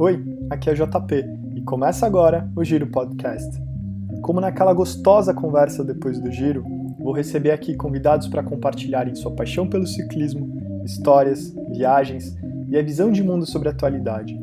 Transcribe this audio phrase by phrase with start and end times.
[0.00, 1.24] Oi, aqui é JP
[1.56, 3.60] e começa agora o Giro Podcast.
[4.22, 6.62] Como naquela gostosa conversa depois do giro,
[7.00, 12.32] vou receber aqui convidados para compartilharem sua paixão pelo ciclismo, histórias, viagens
[12.68, 14.38] e a visão de mundo sobre a atualidade.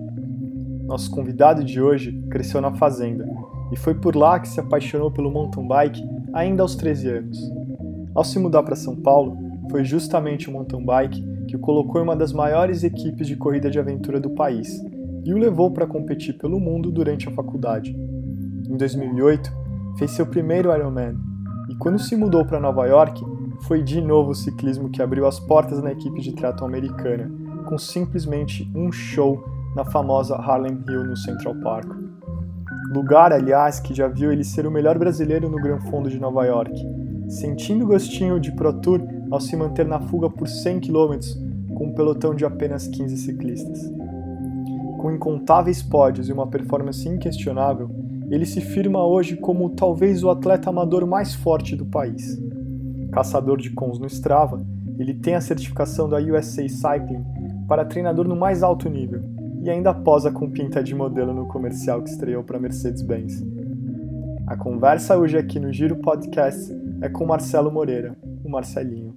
[0.84, 3.26] Nosso convidado de hoje cresceu na fazenda
[3.72, 6.03] e foi por lá que se apaixonou pelo mountain bike
[6.34, 7.40] ainda aos 13 anos.
[8.13, 9.38] Ao se mudar para São Paulo,
[9.72, 13.72] foi justamente o mountain bike que o colocou em uma das maiores equipes de corrida
[13.72, 14.84] de aventura do país
[15.25, 17.91] e o levou para competir pelo mundo durante a faculdade.
[18.70, 19.51] Em 2008,
[19.98, 21.17] fez seu primeiro Ironman
[21.70, 23.23] e quando se mudou para Nova York,
[23.61, 27.31] foi de novo o ciclismo que abriu as portas na equipe de triatlon americana,
[27.65, 29.43] com simplesmente um show
[29.75, 31.91] na famosa Harlem Hill no Central Park.
[32.93, 36.45] Lugar, aliás, que já viu ele ser o melhor brasileiro no Gran Fondo de Nova
[36.45, 36.71] York,
[37.27, 39.01] sentindo o gostinho de Pro Tour
[39.31, 41.17] ao se manter na fuga por 100 km
[41.76, 43.95] com um pelotão de apenas 15 ciclistas.
[45.05, 47.91] Com incontáveis pódios e uma performance inquestionável,
[48.27, 52.41] ele se firma hoje como talvez o atleta amador mais forte do país.
[53.11, 54.65] Caçador de cons no Strava,
[54.98, 57.23] ele tem a certificação da USA Cycling
[57.67, 59.21] para treinador no mais alto nível
[59.61, 63.45] e ainda posa com pinta de modelo no comercial que estreou para Mercedes-Benz.
[64.47, 69.16] A conversa hoje aqui no Giro Podcast é com Marcelo Moreira, o Marcelinho.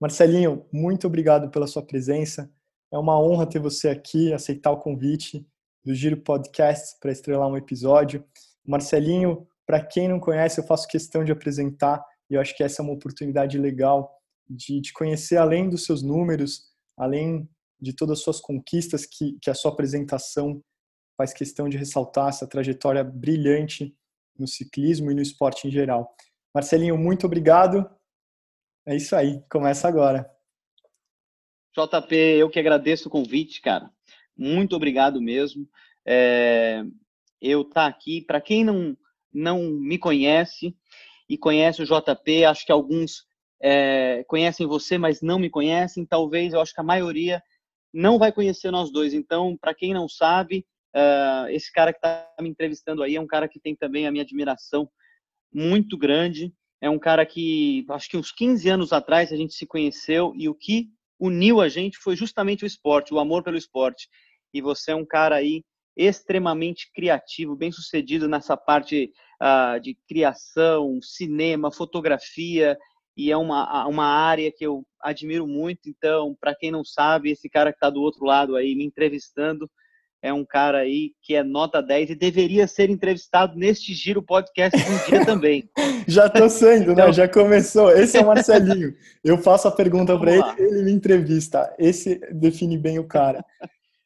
[0.00, 2.50] Marcelinho, muito obrigado pela sua presença.
[2.92, 5.46] É uma honra ter você aqui, aceitar o convite
[5.84, 8.24] do Giro Podcast para estrelar um episódio.
[8.66, 12.82] Marcelinho, para quem não conhece, eu faço questão de apresentar e eu acho que essa
[12.82, 14.12] é uma oportunidade legal
[14.48, 16.64] de, de conhecer além dos seus números,
[16.98, 17.48] além
[17.80, 20.60] de todas as suas conquistas, que, que a sua apresentação
[21.16, 23.94] faz questão de ressaltar essa trajetória brilhante
[24.38, 26.12] no ciclismo e no esporte em geral.
[26.54, 27.88] Marcelinho, muito obrigado.
[28.86, 30.28] É isso aí, começa agora.
[31.76, 33.90] JP, eu que agradeço o convite, cara.
[34.36, 35.68] Muito obrigado mesmo.
[36.06, 36.82] É,
[37.40, 38.96] eu estar tá aqui, para quem não,
[39.32, 40.74] não me conhece
[41.28, 43.24] e conhece o JP, acho que alguns
[43.62, 46.04] é, conhecem você, mas não me conhecem.
[46.04, 47.42] Talvez, eu acho que a maioria
[47.92, 49.14] não vai conhecer nós dois.
[49.14, 53.26] Então, para quem não sabe, uh, esse cara que está me entrevistando aí é um
[53.26, 54.88] cara que tem também a minha admiração
[55.52, 56.52] muito grande.
[56.80, 60.48] É um cara que, acho que uns 15 anos atrás, a gente se conheceu e
[60.48, 60.88] o que
[61.20, 64.08] uniu a gente foi justamente o esporte, o amor pelo esporte.
[64.52, 65.62] E você é um cara aí
[65.96, 72.76] extremamente criativo, bem sucedido nessa parte uh, de criação, cinema, fotografia,
[73.16, 75.90] e é uma, uma área que eu admiro muito.
[75.90, 79.70] Então, para quem não sabe, esse cara que está do outro lado aí me entrevistando
[80.22, 84.78] é um cara aí que é nota 10 e deveria ser entrevistado neste Giro Podcast
[84.78, 85.68] um dia também.
[86.06, 86.92] Já estou sendo, né?
[86.92, 87.06] então...
[87.06, 87.12] né?
[87.12, 87.90] Já começou.
[87.90, 88.94] Esse é o Marcelinho.
[89.24, 91.74] Eu faço a pergunta para ele, ele me entrevista.
[91.78, 93.44] Esse define bem o cara.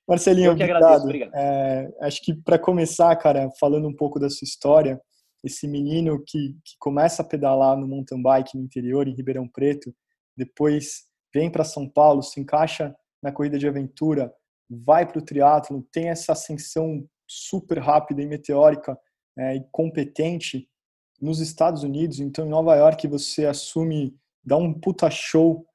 [0.06, 0.82] Marcelinho, Eu que obrigado.
[0.82, 1.32] Agradeço, obrigado.
[1.34, 5.00] É, acho que para começar, cara, falando um pouco da sua história,
[5.42, 9.94] esse menino que, que começa a pedalar no mountain bike no interior, em Ribeirão Preto,
[10.36, 11.04] depois
[11.34, 14.32] vem para São Paulo, se encaixa na corrida de aventura,
[14.68, 18.98] vai para o triatlo, tem essa ascensão super rápida e meteórica
[19.38, 20.68] é, e competente
[21.20, 22.20] nos Estados Unidos.
[22.20, 25.66] Então, em Nova York, você assume, dá um puta show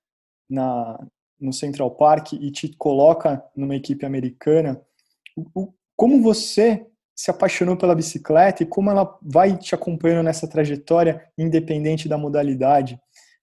[0.49, 0.99] na,
[1.39, 4.81] no Central Park e te coloca numa equipe americana.
[5.55, 6.85] O, como você
[7.15, 12.99] se apaixonou pela bicicleta e como ela vai te acompanhando nessa trajetória, independente da modalidade?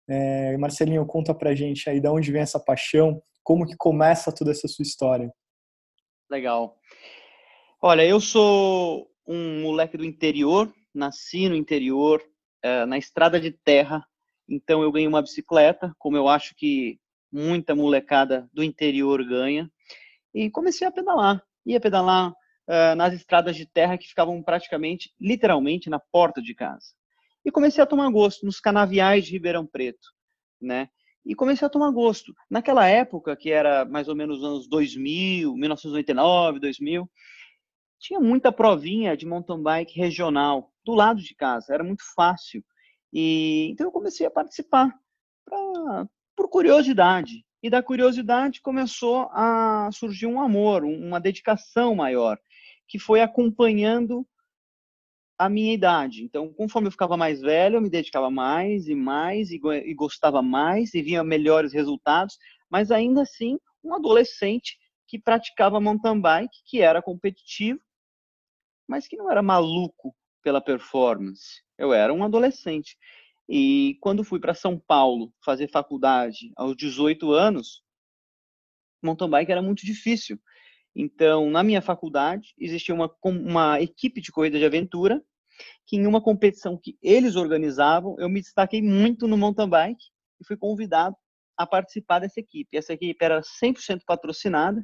[0.08, 4.50] É, Marcelinho, conta pra gente aí de onde vem essa paixão, como que começa toda
[4.50, 5.32] essa sua história?
[6.28, 6.76] Legal.
[7.80, 12.20] Olha, eu sou um moleque do interior, nasci no interior,
[12.60, 14.04] é, na estrada de terra,
[14.48, 16.98] então eu ganhei uma bicicleta, como eu acho que
[17.30, 19.70] muita molecada do interior ganha,
[20.34, 21.40] e comecei a pedalar.
[21.64, 26.86] Ia pedalar uh, nas estradas de terra que ficavam praticamente, literalmente, na porta de casa.
[27.44, 30.08] E comecei a tomar gosto nos canaviais de Ribeirão Preto,
[30.60, 30.88] né?
[31.26, 32.32] E comecei a tomar gosto.
[32.48, 37.10] Naquela época, que era mais ou menos anos 2000, 1999, 2000,
[37.98, 42.64] tinha muita provinha de mountain bike regional do lado de casa, era muito fácil.
[43.12, 44.94] E então eu comecei a participar
[45.44, 46.06] pra,
[46.36, 47.44] por curiosidade.
[47.60, 52.38] E da curiosidade começou a surgir um amor, uma dedicação maior,
[52.86, 54.24] que foi acompanhando
[55.38, 56.24] a minha idade.
[56.24, 60.42] Então, conforme eu ficava mais velho, eu me dedicava mais e mais e, e gostava
[60.42, 62.38] mais e via melhores resultados,
[62.70, 67.80] mas ainda assim, um adolescente que praticava mountain bike, que era competitivo,
[68.88, 71.62] mas que não era maluco pela performance.
[71.78, 72.96] Eu era um adolescente.
[73.48, 77.84] E quando fui para São Paulo fazer faculdade aos 18 anos,
[79.02, 80.40] mountain bike era muito difícil.
[80.98, 85.22] Então, na minha faculdade, existia uma, uma equipe de corrida de aventura,
[85.86, 90.04] que em uma competição que eles organizavam, eu me destaquei muito no mountain bike
[90.40, 91.14] e fui convidado
[91.54, 92.76] a participar dessa equipe.
[92.76, 94.82] Essa equipe era 100% patrocinada,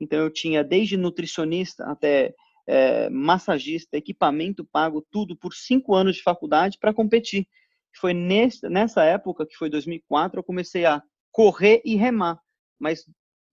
[0.00, 2.34] então eu tinha desde nutricionista até
[2.66, 7.46] é, massagista, equipamento pago, tudo por cinco anos de faculdade para competir.
[8.00, 11.00] Foi nesse, nessa época, que foi 2004, eu comecei a
[11.30, 12.40] correr e remar,
[12.78, 13.04] mas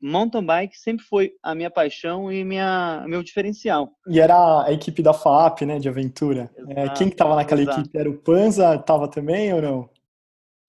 [0.03, 3.89] mountain bike sempre foi a minha paixão e minha meu diferencial.
[4.07, 6.51] E era a equipe da FAP, né, de aventura.
[6.57, 7.79] Exato, é, quem estava naquela exato.
[7.79, 7.97] equipe?
[7.97, 8.75] Era o Panza?
[8.75, 9.89] Estava também ou não?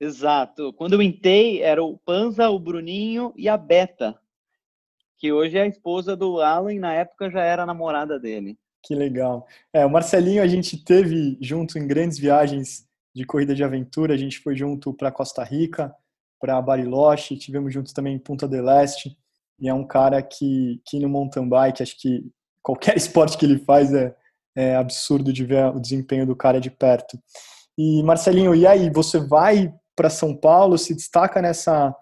[0.00, 0.72] Exato.
[0.74, 4.16] Quando eu entrei, era o Panza, o Bruninho e a Beta,
[5.18, 8.56] que hoje é a esposa do Alan e na época já era namorada dele.
[8.82, 9.46] Que legal.
[9.72, 14.16] É, o Marcelinho a gente teve junto em grandes viagens de corrida de aventura, a
[14.16, 15.94] gente foi junto para Costa Rica,
[16.38, 19.16] para Bariloche, tivemos juntos também em Punta del Este,
[19.58, 22.24] e é um cara que, que no mountain bike, acho que
[22.62, 24.14] qualquer esporte que ele faz é,
[24.56, 27.18] é absurdo de ver o desempenho do cara de perto.
[27.76, 31.94] E Marcelinho, e aí, você vai para São Paulo, se destaca nessa,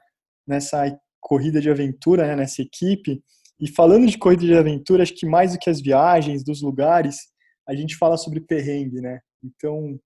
[0.46, 0.84] nessa
[1.20, 3.22] corrida de aventura, né, nessa equipe.
[3.60, 7.16] E falando de corrida de aventura, acho que mais do que as viagens, dos lugares,
[7.68, 9.20] a gente fala sobre perrengue, né?
[9.42, 9.98] Então,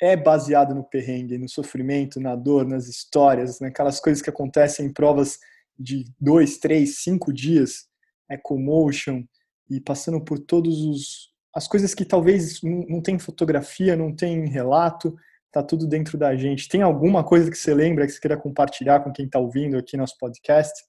[0.00, 4.92] é baseado no perrengue, no sofrimento, na dor, nas histórias, naquelas coisas que acontecem em
[4.92, 5.38] provas
[5.78, 7.88] de dois, três, cinco dias,
[8.30, 9.24] ecomotion,
[9.68, 15.16] e passando por todos os as coisas que talvez não tem fotografia, não tem relato,
[15.50, 16.68] tá tudo dentro da gente.
[16.68, 19.96] Tem alguma coisa que você lembra que você queira compartilhar com quem está ouvindo aqui
[19.96, 20.84] nosso podcast?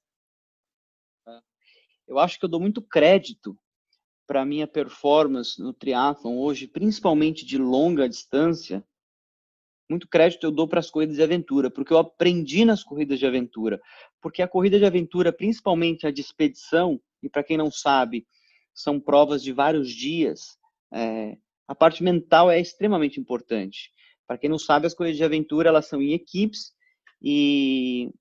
[2.06, 3.58] Eu acho que eu dou muito crédito
[4.28, 8.84] para minha performance no triatlon hoje, principalmente de longa distância.
[9.90, 13.26] Muito crédito eu dou para as corridas de aventura, porque eu aprendi nas corridas de
[13.26, 13.82] aventura.
[14.22, 18.28] Porque a corrida de aventura, principalmente a de expedição, e para quem não sabe,
[18.74, 20.58] são provas de vários dias,
[20.94, 21.38] é,
[21.68, 23.92] a parte mental é extremamente importante.
[24.28, 26.74] Para quem não sabe, as corridas de aventura elas são em equipes
[27.22, 28.12] e,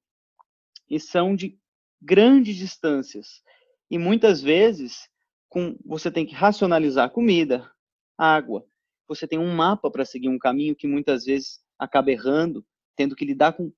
[0.89, 1.59] e são de
[2.01, 3.43] grandes distâncias.
[3.91, 5.09] E muitas vezes
[5.49, 7.71] com, você tem que racionalizar comida,
[8.17, 8.65] água.
[9.09, 12.65] Você tem um mapa para seguir um caminho que muitas vezes acaba errando,
[12.97, 13.73] tendo que lidar com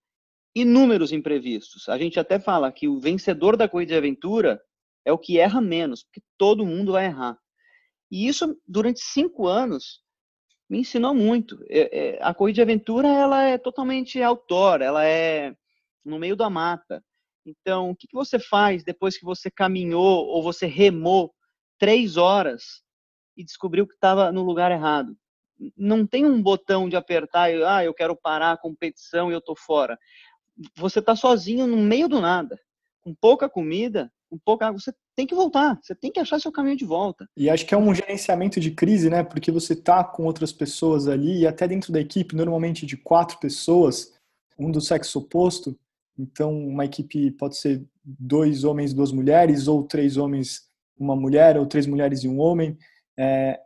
[0.54, 1.88] inúmeros imprevistos.
[1.88, 4.60] A gente até fala que o vencedor da corrida de aventura
[5.04, 7.38] é o que erra menos, porque todo mundo vai errar.
[8.10, 10.02] E isso, durante cinco anos,
[10.68, 11.62] me ensinou muito.
[11.68, 15.54] É, é, a corrida de aventura ela é totalmente autora, ela é
[16.04, 17.02] no meio da mata.
[17.44, 21.34] Então, o que, que você faz depois que você caminhou ou você remou
[21.78, 22.82] três horas
[23.38, 25.16] e descobriu que estava no lugar errado?
[25.76, 29.40] Não tem um botão de apertar e ah, eu quero parar a competição e eu
[29.40, 29.96] tô fora.
[30.76, 32.58] Você está sozinho no meio do nada,
[33.00, 34.80] com pouca comida, com pouca água.
[34.80, 37.28] Você tem que voltar, você tem que achar seu caminho de volta.
[37.36, 39.22] E acho que é um gerenciamento de crise, né?
[39.22, 43.38] Porque você tá com outras pessoas ali e até dentro da equipe, normalmente de quatro
[43.38, 44.12] pessoas,
[44.58, 45.78] um do sexo oposto.
[46.18, 50.68] Então, uma equipe pode ser dois homens, duas mulheres, ou três homens,
[50.98, 52.76] uma mulher, ou três mulheres e um homem.
[53.18, 53.58] É,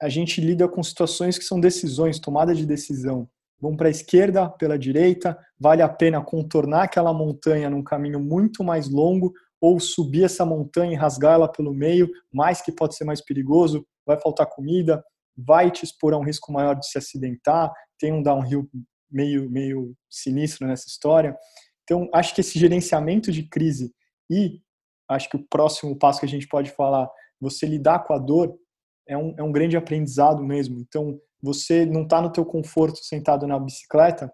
[0.00, 3.28] a gente lida com situações que são decisões, tomada de decisão.
[3.60, 8.64] Vão para a esquerda, pela direita, vale a pena contornar aquela montanha num caminho muito
[8.64, 13.04] mais longo ou subir essa montanha e rasgar ela pelo meio, mais que pode ser
[13.04, 15.04] mais perigoso, vai faltar comida,
[15.36, 18.68] vai te expor a um risco maior de se acidentar, tem um downhill
[19.08, 21.36] meio, meio sinistro nessa história.
[21.84, 23.94] Então, acho que esse gerenciamento de crise
[24.28, 24.60] e
[25.08, 27.08] acho que o próximo passo que a gente pode falar,
[27.40, 28.56] você lidar com a dor,
[29.12, 30.78] é um, é um grande aprendizado mesmo.
[30.78, 34.32] Então, você não está no teu conforto sentado na bicicleta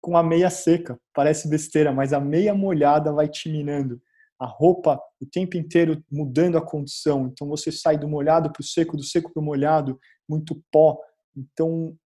[0.00, 0.98] com a meia seca.
[1.14, 4.00] Parece besteira, mas a meia molhada vai te minando
[4.38, 7.26] a roupa o tempo inteiro mudando a condição.
[7.26, 10.98] Então você sai do molhado para o seco, do seco para o molhado, muito pó.
[11.36, 11.96] Então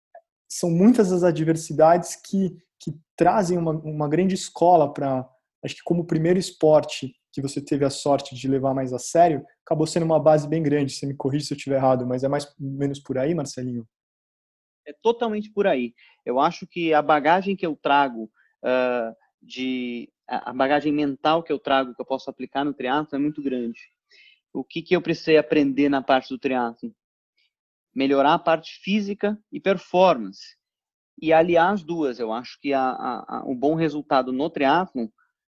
[0.48, 5.28] são muitas as adversidades que, que trazem uma, uma grande escola para.
[5.64, 9.44] Acho que como primeiro esporte que você teve a sorte de levar mais a sério,
[9.64, 10.92] acabou sendo uma base bem grande.
[10.92, 13.88] Você me corrige se eu estiver errado, mas é mais ou menos por aí, Marcelinho?
[14.86, 15.94] É totalmente por aí.
[16.26, 21.58] Eu acho que a bagagem que eu trago uh, de a bagagem mental que eu
[21.58, 23.80] trago, que eu posso aplicar no triatlo é muito grande.
[24.52, 26.94] O que, que eu precisei aprender na parte do triatlo?
[27.94, 30.56] Melhorar a parte física e performance.
[31.20, 32.18] E aliar as duas.
[32.18, 35.12] Eu acho que a, a, a, o bom resultado no triatlo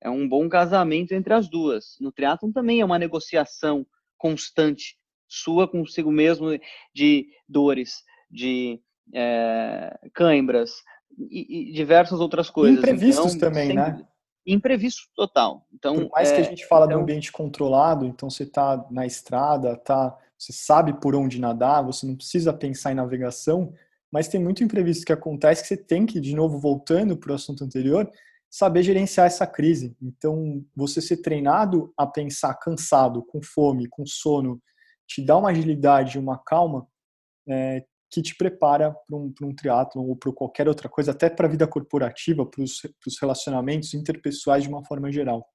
[0.03, 1.95] é um bom casamento entre as duas.
[2.00, 3.86] No triatlo também é uma negociação
[4.17, 6.48] constante sua consigo mesmo
[6.93, 8.79] de dores, de
[9.13, 10.72] é, cãibras,
[11.17, 12.77] e, e diversas outras coisas.
[12.77, 13.91] Imprevistos então, também, sempre...
[13.93, 14.07] né?
[14.45, 15.65] imprevisto total.
[15.74, 16.98] Então, por mais é, que a gente fala então...
[16.98, 21.83] de um ambiente controlado, então você está na estrada, tá, você sabe por onde nadar,
[21.83, 23.74] você não precisa pensar em navegação,
[24.12, 27.36] mas tem muito imprevisto que acontece que você tem que, de novo, voltando para o
[27.36, 28.12] assunto anterior,
[28.53, 29.98] saber gerenciar essa crise.
[30.00, 34.62] Então, você ser treinado a pensar cansado, com fome, com sono,
[35.07, 36.88] te dá uma agilidade, uma calma
[37.50, 41.48] é, que te prepara para um, um triatlon ou para qualquer outra coisa, até para
[41.48, 45.50] a vida corporativa, para os relacionamentos interpessoais de uma forma geral.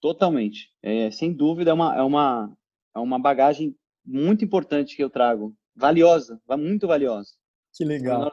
[0.00, 0.70] Totalmente.
[0.80, 2.56] É, sem dúvida, é uma, é, uma,
[2.94, 5.56] é uma bagagem muito importante que eu trago.
[5.74, 7.32] Valiosa, muito valiosa.
[7.74, 8.30] Que legal.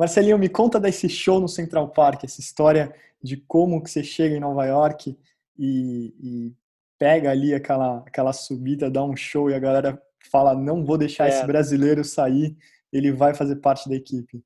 [0.00, 4.34] Marcelinho, me conta desse show no Central Park, essa história de como que você chega
[4.34, 5.14] em Nova York
[5.58, 6.54] e, e
[6.98, 10.02] pega ali aquela, aquela subida, dá um show e a galera
[10.32, 11.28] fala: não vou deixar é.
[11.28, 12.56] esse brasileiro sair,
[12.90, 14.42] ele vai fazer parte da equipe?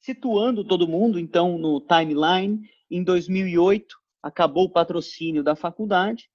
[0.00, 6.30] Situando todo mundo, então, no timeline, em 2008 acabou o patrocínio da faculdade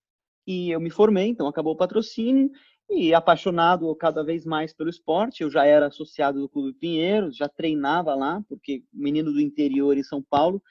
[0.46, 2.51] e eu me formei, então acabou o patrocínio
[2.89, 5.42] e apaixonado cada vez mais pelo esporte.
[5.42, 10.04] Eu já era associado do Clube Pinheiros, já treinava lá, porque menino do interior em
[10.04, 10.62] São Paulo,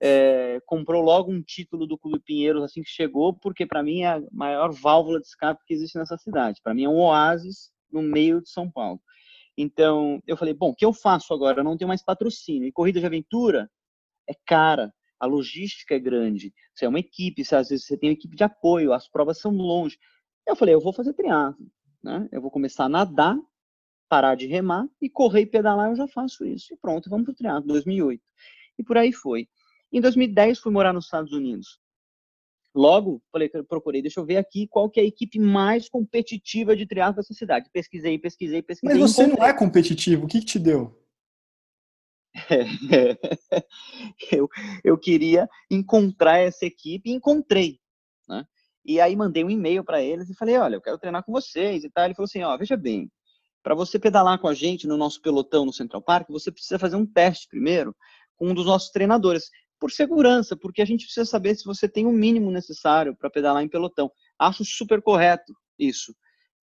[0.00, 4.08] é, comprou logo um título do Clube Pinheiros assim que chegou, porque para mim é
[4.08, 6.60] a maior válvula de escape que existe nessa cidade.
[6.62, 9.00] Para mim é um oásis no meio de São Paulo.
[9.56, 11.60] Então, eu falei, bom, o que eu faço agora?
[11.60, 12.66] Eu não tenho mais patrocínio.
[12.66, 13.70] E corrida de aventura
[14.28, 16.52] é cara, a logística é grande.
[16.74, 19.52] Você é uma equipe, às vezes você tem uma equipe de apoio, as provas são
[19.52, 19.98] longe.
[20.46, 21.66] Eu falei, eu vou fazer triatlo,
[22.02, 22.28] né?
[22.32, 23.38] Eu vou começar a nadar,
[24.08, 26.74] parar de remar e correr e pedalar, eu já faço isso.
[26.74, 28.22] E pronto, vamos pro triatlo, 2008.
[28.78, 29.48] E por aí foi.
[29.92, 31.80] Em 2010 fui morar nos Estados Unidos.
[32.74, 36.86] Logo, falei, procurei, deixa eu ver aqui qual que é a equipe mais competitiva de
[36.86, 37.68] triatlo dessa cidade.
[37.70, 38.98] Pesquisei, pesquisei, pesquisei.
[38.98, 40.98] Mas você não é competitivo, o que, que te deu?
[44.32, 44.48] eu,
[44.82, 47.78] eu queria encontrar essa equipe e encontrei.
[48.26, 48.46] Né?
[48.84, 51.84] E aí mandei um e-mail para eles e falei, olha, eu quero treinar com vocês
[51.84, 52.04] e tal.
[52.04, 53.10] Ele falou assim, ó, veja bem,
[53.62, 56.96] para você pedalar com a gente no nosso pelotão no Central Park, você precisa fazer
[56.96, 57.94] um teste primeiro
[58.36, 62.06] com um dos nossos treinadores por segurança, porque a gente precisa saber se você tem
[62.06, 64.10] o mínimo necessário para pedalar em pelotão.
[64.38, 66.14] Acho super correto isso,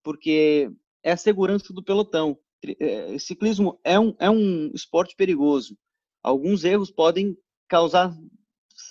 [0.02, 0.70] porque
[1.02, 2.38] é a segurança do pelotão.
[2.78, 5.76] É, ciclismo é um, é um esporte perigoso.
[6.22, 7.36] Alguns erros podem
[7.68, 8.14] causar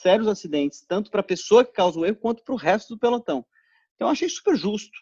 [0.01, 2.99] sérios acidentes, tanto para a pessoa que causa o erro, quanto para o resto do
[2.99, 3.45] pelotão.
[3.95, 4.97] Então, eu achei super justo.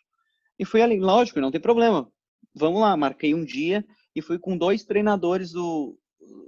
[0.59, 2.11] E foi ali, lógico, não tem problema.
[2.53, 3.85] Vamos lá, marquei um dia
[4.15, 5.97] e fui com dois treinadores do,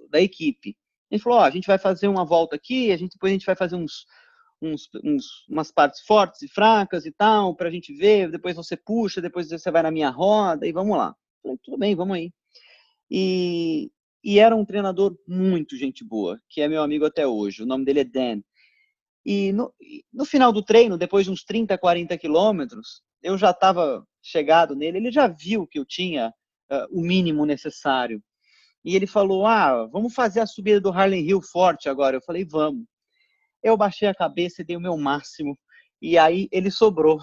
[0.09, 0.75] da equipe.
[1.11, 3.45] Ele falou, ó, a gente vai fazer uma volta aqui, a gente, depois a gente
[3.45, 4.05] vai fazer uns,
[4.61, 8.75] uns, uns umas partes fortes e fracas e tal, para a gente ver, depois você
[8.75, 11.15] puxa, depois você vai na minha roda e vamos lá.
[11.41, 12.31] Falei, tudo bem, vamos aí.
[13.09, 13.91] E,
[14.23, 17.85] e era um treinador muito gente boa, que é meu amigo até hoje, o nome
[17.85, 18.41] dele é Dan.
[19.25, 19.73] E no,
[20.13, 24.97] no final do treino, depois de uns 30, 40 quilômetros, eu já estava chegado nele,
[24.97, 26.29] ele já viu que eu tinha
[26.71, 28.21] uh, o mínimo necessário
[28.83, 32.17] e ele falou: Ah, vamos fazer a subida do Harlem Hill forte agora.
[32.17, 32.85] Eu falei: Vamos.
[33.61, 35.57] Eu baixei a cabeça e dei o meu máximo.
[36.01, 37.19] E aí ele sobrou.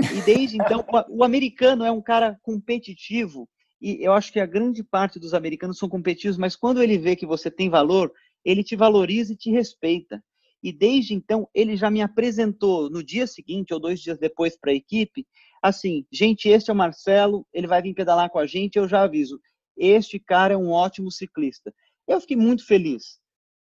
[0.00, 3.48] E desde então, o americano é um cara competitivo.
[3.80, 7.14] E eu acho que a grande parte dos americanos são competitivos, mas quando ele vê
[7.14, 8.12] que você tem valor,
[8.44, 10.22] ele te valoriza e te respeita.
[10.62, 14.72] E desde então, ele já me apresentou no dia seguinte ou dois dias depois para
[14.72, 15.24] a equipe,
[15.62, 19.02] assim, gente, este é o Marcelo, ele vai vir pedalar com a gente, eu já
[19.02, 19.40] aviso,
[19.76, 21.72] este cara é um ótimo ciclista.
[22.06, 23.20] Eu fiquei muito feliz.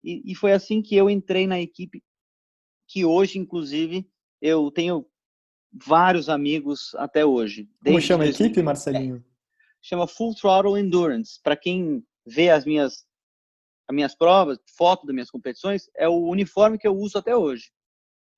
[0.04, 2.02] E, e foi assim que eu entrei na equipe,
[2.88, 4.08] que hoje, inclusive,
[4.42, 5.06] eu tenho
[5.74, 7.70] vários amigos até hoje.
[7.84, 9.24] Como chama a equipe, Marcelinho?
[9.82, 11.40] Chama Full Throttle Endurance.
[11.42, 13.06] Para quem vê as minhas,
[13.88, 17.72] as minhas provas, foto das minhas competições, é o uniforme que eu uso até hoje,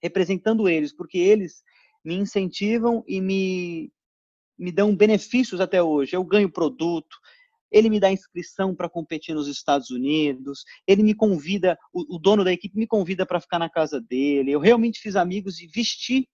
[0.01, 1.63] representando eles, porque eles
[2.03, 3.91] me incentivam e me,
[4.58, 6.15] me dão benefícios até hoje.
[6.15, 7.17] Eu ganho produto,
[7.72, 12.43] ele me dá inscrição para competir nos Estados Unidos, ele me convida, o, o dono
[12.43, 14.51] da equipe me convida para ficar na casa dele.
[14.51, 16.27] Eu realmente fiz amigos e vestir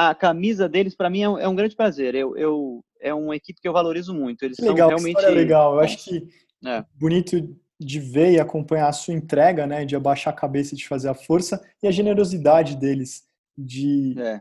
[0.00, 2.14] a camisa deles para mim é um, é um, grande prazer.
[2.14, 4.44] Eu, eu, é uma equipe que eu valorizo muito.
[4.44, 5.74] Eles legal, são realmente legal.
[5.74, 6.28] Eu acho que
[6.64, 6.84] é.
[6.94, 7.36] bonito
[7.80, 11.08] de ver e acompanhar a sua entrega, né, de abaixar a cabeça e de fazer
[11.08, 13.24] a força e a generosidade deles
[13.56, 14.40] de é.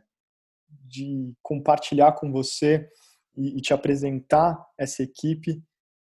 [0.86, 2.88] de compartilhar com você
[3.36, 5.60] e, e te apresentar essa equipe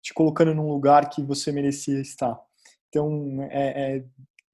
[0.02, 2.38] te colocando num lugar que você merecia estar.
[2.88, 4.04] Então, é, é,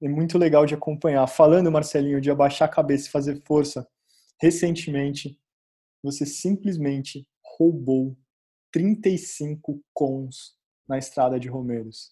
[0.01, 1.27] é muito legal de acompanhar.
[1.27, 3.87] Falando, Marcelinho, de abaixar a cabeça e fazer força,
[4.45, 5.39] recentemente,
[6.03, 8.15] você simplesmente roubou
[8.71, 10.55] 35 cons
[10.87, 12.11] na estrada de Romeiros.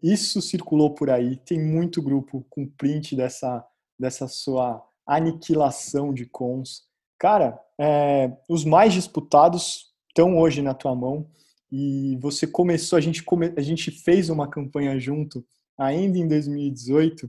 [0.00, 3.66] Isso circulou por aí, tem muito grupo com print dessa,
[3.98, 6.84] dessa sua aniquilação de cons.
[7.18, 11.28] Cara, é, os mais disputados estão hoje na tua mão
[11.72, 15.44] e você começou, a gente, come, a gente fez uma campanha junto
[15.76, 17.28] ainda em 2018,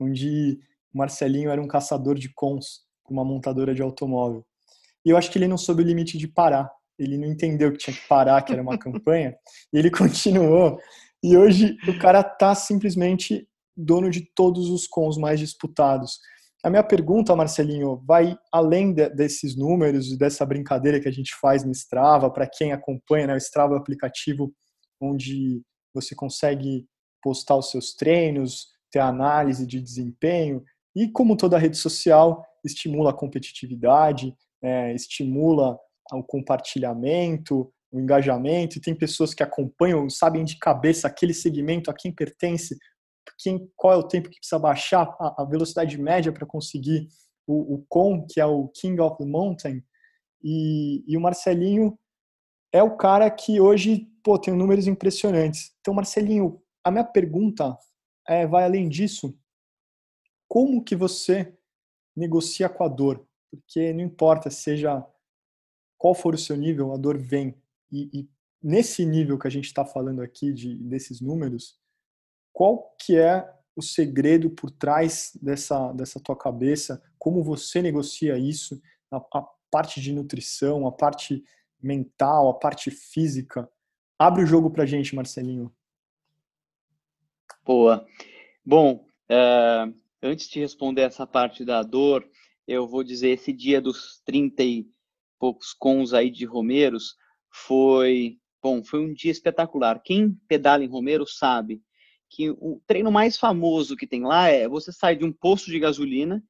[0.00, 0.58] onde
[0.92, 4.44] Marcelinho era um caçador de cons, uma montadora de automóvel.
[5.04, 6.70] E eu acho que ele não soube o limite de parar.
[6.98, 9.34] Ele não entendeu que tinha que parar, que era uma campanha,
[9.72, 10.78] e ele continuou.
[11.22, 16.18] E hoje o cara tá simplesmente dono de todos os cons mais disputados.
[16.64, 21.34] A minha pergunta, Marcelinho, vai além de, desses números e dessa brincadeira que a gente
[21.40, 23.34] faz no Strava, para quem acompanha, né?
[23.34, 24.52] o Strava é um aplicativo
[25.00, 25.62] onde
[25.94, 26.84] você consegue
[27.22, 30.62] postar os seus treinos, ter análise de desempenho,
[30.96, 35.78] e como toda rede social, estimula a competitividade, é, estimula
[36.12, 41.94] o compartilhamento, o engajamento, e tem pessoas que acompanham, sabem de cabeça aquele segmento, a
[41.94, 42.76] quem pertence,
[43.38, 47.08] quem, qual é o tempo que precisa baixar, a, a velocidade média para conseguir
[47.46, 49.82] o, o com, que é o King of the Mountain,
[50.42, 51.98] e, e o Marcelinho
[52.72, 55.72] é o cara que hoje pô, tem números impressionantes.
[55.80, 57.76] Então, Marcelinho, a minha pergunta
[58.28, 59.36] é, vai além disso.
[60.46, 61.57] Como que você
[62.18, 63.26] negocia com a dor?
[63.50, 65.04] Porque não importa, seja
[65.96, 67.54] qual for o seu nível, a dor vem.
[67.90, 68.28] E, e
[68.62, 71.78] nesse nível que a gente está falando aqui, de, desses números,
[72.52, 77.02] qual que é o segredo por trás dessa, dessa tua cabeça?
[77.18, 78.80] Como você negocia isso?
[79.10, 81.44] A, a parte de nutrição, a parte
[81.80, 83.68] mental, a parte física.
[84.18, 85.72] Abre o jogo pra gente, Marcelinho.
[87.64, 88.06] Boa.
[88.64, 92.28] Bom, uh, antes de responder essa parte da dor,
[92.66, 94.86] eu vou dizer esse dia dos 30 e
[95.38, 97.16] poucos cons aí de Romeiros
[97.50, 100.00] foi, bom, foi um dia espetacular.
[100.02, 101.82] Quem pedala em Romeiro sabe
[102.28, 105.78] que o treino mais famoso que tem lá é você sai de um posto de
[105.78, 106.42] gasolina,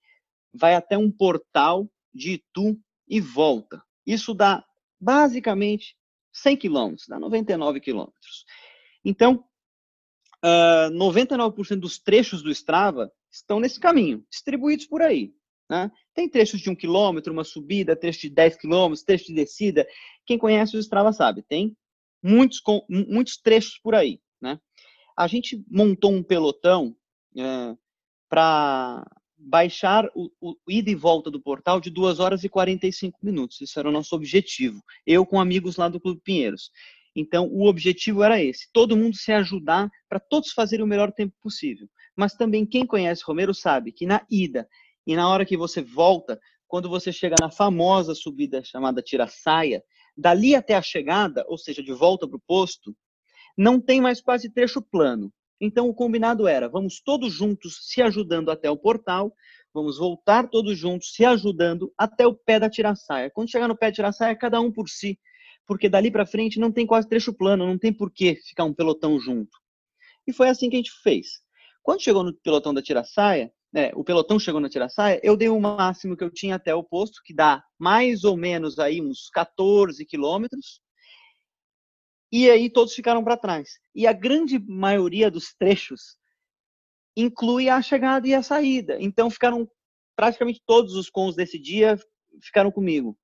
[0.53, 3.83] vai até um portal de Itu e volta.
[4.05, 4.65] Isso dá
[5.01, 5.97] basicamente
[6.33, 8.45] 100 quilômetros, dá 99 quilômetros.
[9.05, 9.45] Então,
[10.45, 15.33] uh, ah, 99% dos trechos do Strava estão nesse caminho, distribuídos por aí.
[15.71, 15.91] Né?
[16.15, 19.87] Tem trechos de um quilômetro, uma subida, trecho de 10 quilômetros, trecho de descida.
[20.27, 21.77] Quem conhece o Strava sabe, tem
[22.23, 24.21] muitos, muitos trechos por aí.
[24.41, 24.59] Né?
[25.17, 26.97] A gente montou um pelotão
[27.37, 27.77] é,
[28.29, 33.61] para baixar o, o, ida e volta do portal de 2 horas e 45 minutos.
[33.61, 34.83] Esse era o nosso objetivo.
[35.07, 36.71] Eu com amigos lá do Clube Pinheiros.
[37.15, 41.35] Então, o objetivo era esse: todo mundo se ajudar para todos fazerem o melhor tempo
[41.41, 41.89] possível.
[42.19, 44.69] Mas também quem conhece Romero sabe que na ida
[45.07, 49.83] e na hora que você volta, quando você chega na famosa subida chamada Tira-Saia,
[50.17, 52.95] dali até a chegada, ou seja, de volta para o posto,
[53.57, 55.33] não tem mais quase trecho plano.
[55.61, 59.33] Então, o combinado era: vamos todos juntos se ajudando até o portal,
[59.73, 63.31] vamos voltar todos juntos se ajudando até o pé da Tira-Saia.
[63.31, 65.19] Quando chegar no pé da Tira-Saia, cada um por si
[65.69, 68.73] porque dali para frente não tem quase trecho plano, não tem por que ficar um
[68.73, 69.59] pelotão junto.
[70.27, 71.43] E foi assim que a gente fez.
[71.89, 75.59] Quando chegou no pelotão da tira-saia, né, o pelotão chegou na tira-saia, eu dei o
[75.59, 80.05] máximo que eu tinha até o posto, que dá mais ou menos aí uns 14
[80.05, 80.83] quilômetros,
[82.31, 83.79] e aí todos ficaram para trás.
[83.95, 86.19] E a grande maioria dos trechos
[87.17, 88.99] inclui a chegada e a saída.
[89.01, 89.67] Então ficaram
[90.15, 91.99] praticamente todos os cons desse dia
[92.43, 93.17] ficaram comigo.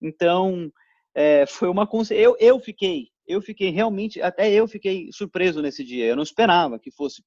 [0.00, 0.70] Então,
[1.16, 6.04] é, foi uma eu eu fiquei eu fiquei realmente até eu fiquei surpreso nesse dia
[6.06, 7.20] eu não esperava que fosse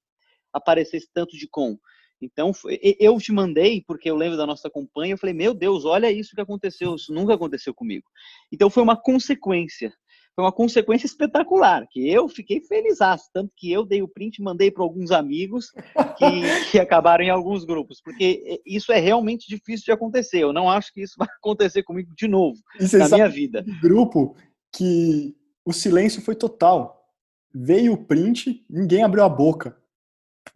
[0.53, 1.77] aparecesse tanto de com
[2.19, 2.51] então
[2.99, 6.36] eu te mandei porque eu lembro da nossa campanha eu falei meu Deus olha isso
[6.36, 8.07] que aconteceu isso nunca aconteceu comigo
[8.51, 9.93] então foi uma consequência
[10.38, 12.99] foi uma consequência espetacular, que eu fiquei feliz,
[13.33, 15.71] tanto que eu dei o print e mandei para alguns amigos
[16.15, 16.25] que,
[16.69, 20.43] que acabaram em alguns grupos, porque isso é realmente difícil de acontecer.
[20.43, 22.55] Eu não acho que isso vai acontecer comigo de novo
[22.93, 23.65] na minha vida.
[23.81, 24.36] Grupo
[24.71, 27.03] que o silêncio foi total.
[27.51, 29.75] Veio o print, ninguém abriu a boca.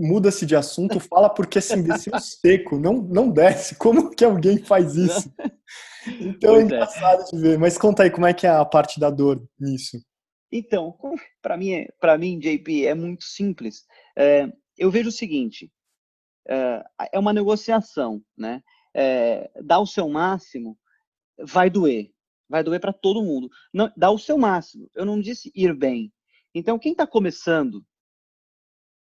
[0.01, 3.75] Muda-se de assunto, fala porque assim desceu seco, não, não desce.
[3.75, 5.31] Como que alguém faz isso?
[6.19, 7.25] Então é pois é engraçado é.
[7.25, 7.59] de ver.
[7.59, 10.01] Mas conta aí como é que é a parte da dor nisso.
[10.51, 10.97] Então,
[11.43, 13.85] para mim, para mim, JP, é muito simples.
[14.17, 15.71] É, eu vejo o seguinte:
[16.47, 16.83] é,
[17.13, 18.61] é uma negociação, né?
[18.93, 20.77] É, dar o seu máximo
[21.39, 22.09] vai doer,
[22.49, 23.49] vai doer para todo mundo.
[23.73, 24.89] Não, dá o seu máximo.
[24.93, 26.11] Eu não disse ir bem.
[26.53, 27.85] Então, quem está começando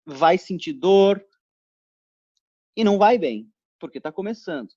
[0.05, 1.25] vai sentir dor
[2.77, 4.71] e não vai bem, porque está começando.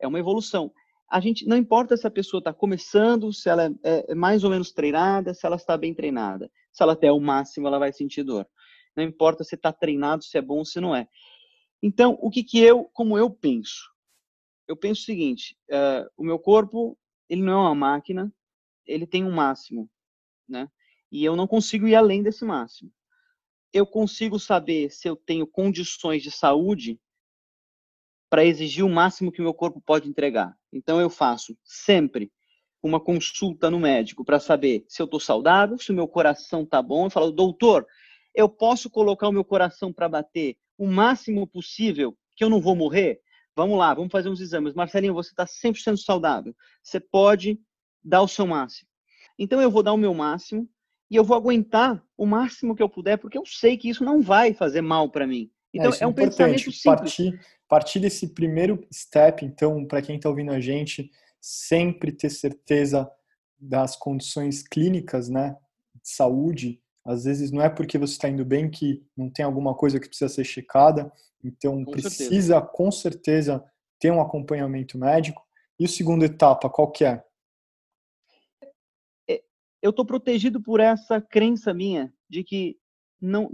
[0.00, 0.72] É uma evolução
[1.12, 4.50] a gente não importa se a pessoa está começando, se ela é, é, mais ou
[4.50, 6.50] menos treinada, se ela está bem treinada.
[6.72, 8.48] Se ela der o máximo, ela vai sentir dor.
[8.96, 11.06] não importa se está treinado, se é bom se não é.
[11.82, 13.92] Então, o que, que eu, como eu penso?
[14.66, 18.32] Eu penso o seguinte: uh, o meu corpo, ele não é uma máquina,
[18.86, 19.90] ele tem um máximo,
[20.48, 20.66] né?
[21.10, 22.90] E eu não consigo ir além desse máximo.
[23.72, 27.00] Eu consigo saber se eu tenho condições de saúde
[28.28, 30.56] para exigir o máximo que o meu corpo pode entregar.
[30.72, 32.32] Então eu faço sempre
[32.82, 36.82] uma consulta no médico para saber se eu estou saudável, se o meu coração está
[36.82, 37.06] bom.
[37.06, 37.86] Eu falo, doutor,
[38.34, 42.74] eu posso colocar o meu coração para bater o máximo possível, que eu não vou
[42.74, 43.20] morrer?
[43.54, 44.74] Vamos lá, vamos fazer uns exames.
[44.74, 46.56] Marcelinho, você está 100% saudável.
[46.82, 47.60] Você pode
[48.02, 48.88] dar o seu máximo.
[49.38, 50.68] Então eu vou dar o meu máximo
[51.12, 54.22] e eu vou aguentar o máximo que eu puder, porque eu sei que isso não
[54.22, 55.50] vai fazer mal para mim.
[55.74, 56.82] É, então, é, é um pensamento simples.
[56.82, 63.10] Partir, partir desse primeiro step, então, para quem está ouvindo a gente, sempre ter certeza
[63.60, 65.54] das condições clínicas, né,
[66.02, 66.80] de saúde.
[67.04, 70.08] Às vezes não é porque você está indo bem que não tem alguma coisa que
[70.08, 71.12] precisa ser checada.
[71.44, 72.60] Então, com precisa, certeza.
[72.62, 73.62] com certeza,
[74.00, 75.42] ter um acompanhamento médico.
[75.78, 77.22] E o segundo etapa, qual que é?
[79.82, 82.78] Eu estou protegido por essa crença minha de que
[83.20, 83.50] não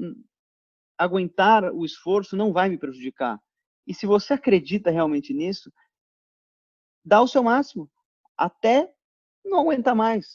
[0.99, 3.41] aguentar o esforço não vai me prejudicar.
[3.87, 5.73] E se você acredita realmente nisso,
[7.05, 7.91] dá o seu máximo
[8.37, 8.93] até
[9.45, 10.27] não aguentar mais.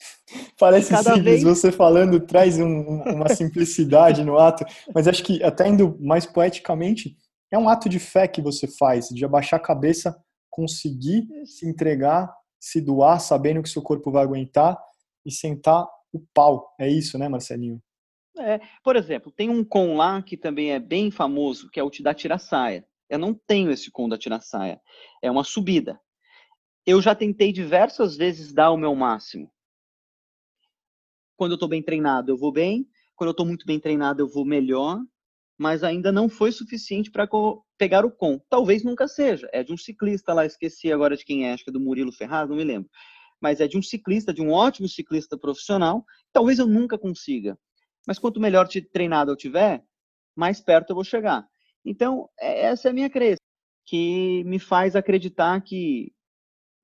[0.58, 1.44] Parece Cada simples, vez...
[1.44, 7.16] você falando traz um, uma simplicidade no ato, mas acho que até indo mais poeticamente,
[7.52, 10.18] é um ato de fé que você faz, de abaixar a cabeça,
[10.50, 14.80] conseguir se entregar, se doar, sabendo que seu corpo vai aguentar
[15.26, 16.74] e sentar o pau.
[16.80, 17.82] É isso, né, Marcelinho?
[18.38, 21.92] É, por exemplo, tem um com lá que também é bem famoso, que é o
[22.02, 22.86] da tira-saia.
[23.10, 24.82] Eu não tenho esse com da tira-saia.
[25.22, 26.00] É uma subida.
[26.86, 29.52] Eu já tentei diversas vezes dar o meu máximo.
[31.36, 32.88] Quando eu estou bem treinado, eu vou bem.
[33.16, 35.00] Quando eu estou muito bem treinado, eu vou melhor.
[35.58, 37.30] Mas ainda não foi suficiente para
[37.78, 38.40] pegar o com.
[38.50, 39.48] Talvez nunca seja.
[39.54, 42.12] É de um ciclista lá, esqueci agora de quem é, acho que é do Murilo
[42.12, 42.90] Ferraz, não me lembro.
[43.44, 46.06] Mas é de um ciclista, de um ótimo ciclista profissional.
[46.32, 47.60] Talvez eu nunca consiga.
[48.08, 49.84] Mas quanto melhor treinado eu tiver,
[50.34, 51.46] mais perto eu vou chegar.
[51.84, 53.42] Então, é, essa é a minha crença,
[53.86, 56.14] que me faz acreditar que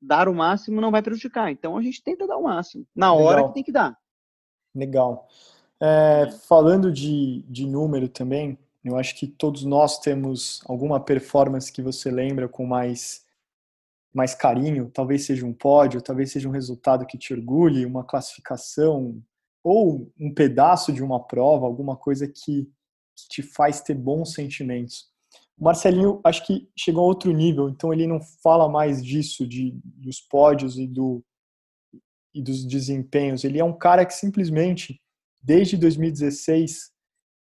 [0.01, 1.49] dar o máximo não vai prejudicar.
[1.49, 3.47] Então, a gente tenta dar o máximo, na hora Legal.
[3.47, 3.97] que tem que dar.
[4.75, 5.29] Legal.
[5.79, 11.81] É, falando de, de número também, eu acho que todos nós temos alguma performance que
[11.81, 13.25] você lembra com mais
[14.19, 19.23] mais carinho, talvez seja um pódio, talvez seja um resultado que te orgulhe, uma classificação,
[19.63, 22.65] ou um pedaço de uma prova, alguma coisa que,
[23.15, 25.05] que te faz ter bons sentimentos.
[25.57, 29.71] O Marcelinho acho que chegou a outro nível, então ele não fala mais disso, de,
[29.83, 31.23] dos pódios e, do,
[32.33, 33.45] e dos desempenhos.
[33.45, 35.01] Ele é um cara que simplesmente,
[35.41, 36.91] desde 2016,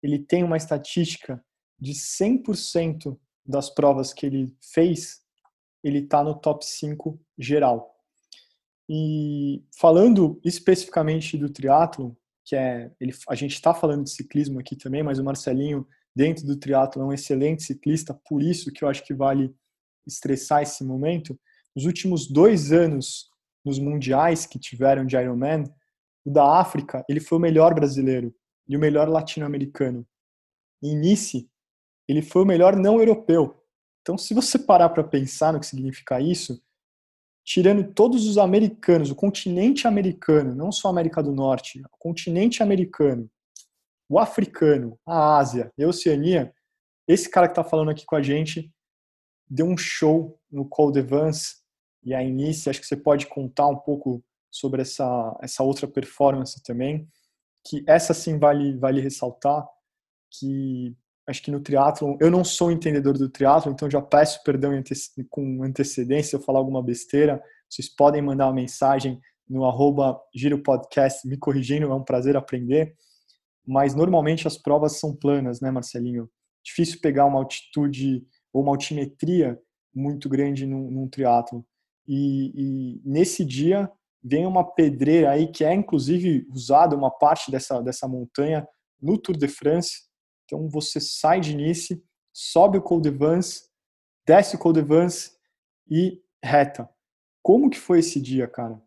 [0.03, 1.43] ele tem uma estatística
[1.79, 5.25] de 100% das provas que ele fez,
[5.83, 7.95] ele está no top 5 geral.
[8.89, 14.75] E falando especificamente do triatlo, que é ele, a gente está falando de ciclismo aqui
[14.75, 15.85] também, mas o Marcelinho
[16.15, 19.53] dentro do triatlo é um excelente ciclista, por isso que eu acho que vale
[20.07, 21.37] estressar esse momento.
[21.75, 23.29] Nos últimos dois anos,
[23.63, 25.65] nos mundiais que tiveram de Ironman,
[26.25, 28.33] o da África ele foi o melhor brasileiro
[28.67, 30.07] e o melhor latino-americano.
[30.81, 31.49] Em Nice,
[32.07, 33.56] ele foi o melhor não europeu.
[34.07, 36.63] Então, se você parar para pensar no que significa isso,
[37.43, 42.63] tirando todos os americanos, o continente americano, não só a América do Norte, o continente
[42.63, 43.29] americano,
[44.07, 46.53] o africano, a Ásia e a Oceania,
[47.05, 48.73] esse cara que está falando aqui com a gente
[49.45, 51.61] deu um show no Cold Evans
[52.01, 56.63] e a Inice, acho que você pode contar um pouco sobre essa, essa outra performance
[56.63, 57.05] também,
[57.67, 59.67] que essa sim vale, vale ressaltar,
[60.31, 60.95] que
[61.27, 64.71] acho que no triatlon, eu não sou entendedor do triatlon, então já peço perdão
[65.29, 67.43] com antecedência se eu falar alguma besteira.
[67.69, 72.95] Vocês podem mandar uma mensagem no arroba Giro Podcast me corrigindo, é um prazer aprender.
[73.65, 76.29] Mas normalmente as provas são planas, né, Marcelinho?
[76.63, 79.59] Difícil pegar uma altitude ou uma altimetria
[79.93, 81.09] muito grande num, num.
[82.07, 83.91] E, e nesse dia
[84.23, 88.65] vem uma pedreira aí que é inclusive usada uma parte dessa, dessa montanha
[89.01, 90.06] no Tour de France,
[90.47, 92.01] então você sai de Nice,
[92.33, 93.11] sobe o Col de
[94.25, 94.81] desce o Col de
[95.91, 96.89] e reta.
[97.43, 98.81] Como que foi esse dia, cara?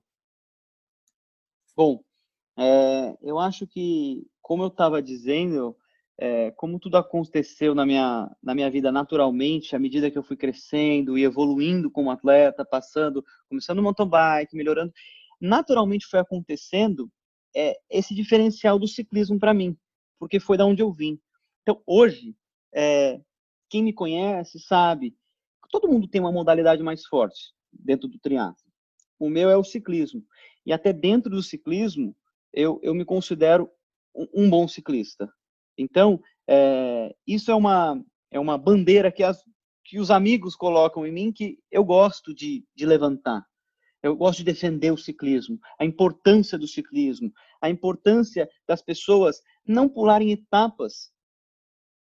[1.76, 2.02] Bom,
[2.58, 5.76] é, eu acho que, como eu estava dizendo,
[6.18, 10.36] é, como tudo aconteceu na minha, na minha vida naturalmente, à medida que eu fui
[10.36, 14.92] crescendo e evoluindo como atleta, passando, começando no mountain bike, melhorando,
[15.38, 17.10] naturalmente foi acontecendo
[17.54, 19.76] é, esse diferencial do ciclismo para mim,
[20.18, 21.18] porque foi da onde eu vim.
[21.70, 22.34] Então, hoje,
[22.74, 23.20] é,
[23.68, 28.64] quem me conhece sabe que todo mundo tem uma modalidade mais forte dentro do triatlo.
[29.20, 30.24] O meu é o ciclismo.
[30.66, 32.16] E até dentro do ciclismo,
[32.52, 33.70] eu, eu me considero
[34.12, 35.32] um, um bom ciclista.
[35.78, 39.40] Então, é, isso é uma, é uma bandeira que, as,
[39.84, 43.46] que os amigos colocam em mim que eu gosto de, de levantar.
[44.02, 49.88] Eu gosto de defender o ciclismo, a importância do ciclismo, a importância das pessoas não
[49.88, 51.12] pularem etapas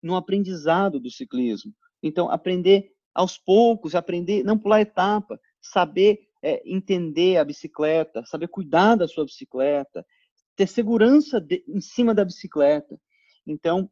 [0.06, 1.72] no aprendizado do ciclismo.
[2.02, 8.94] Então, aprender aos poucos, aprender, não pular etapa, saber é, entender a bicicleta, saber cuidar
[8.94, 10.06] da sua bicicleta,
[10.54, 12.98] ter segurança de, em cima da bicicleta.
[13.46, 13.90] Então,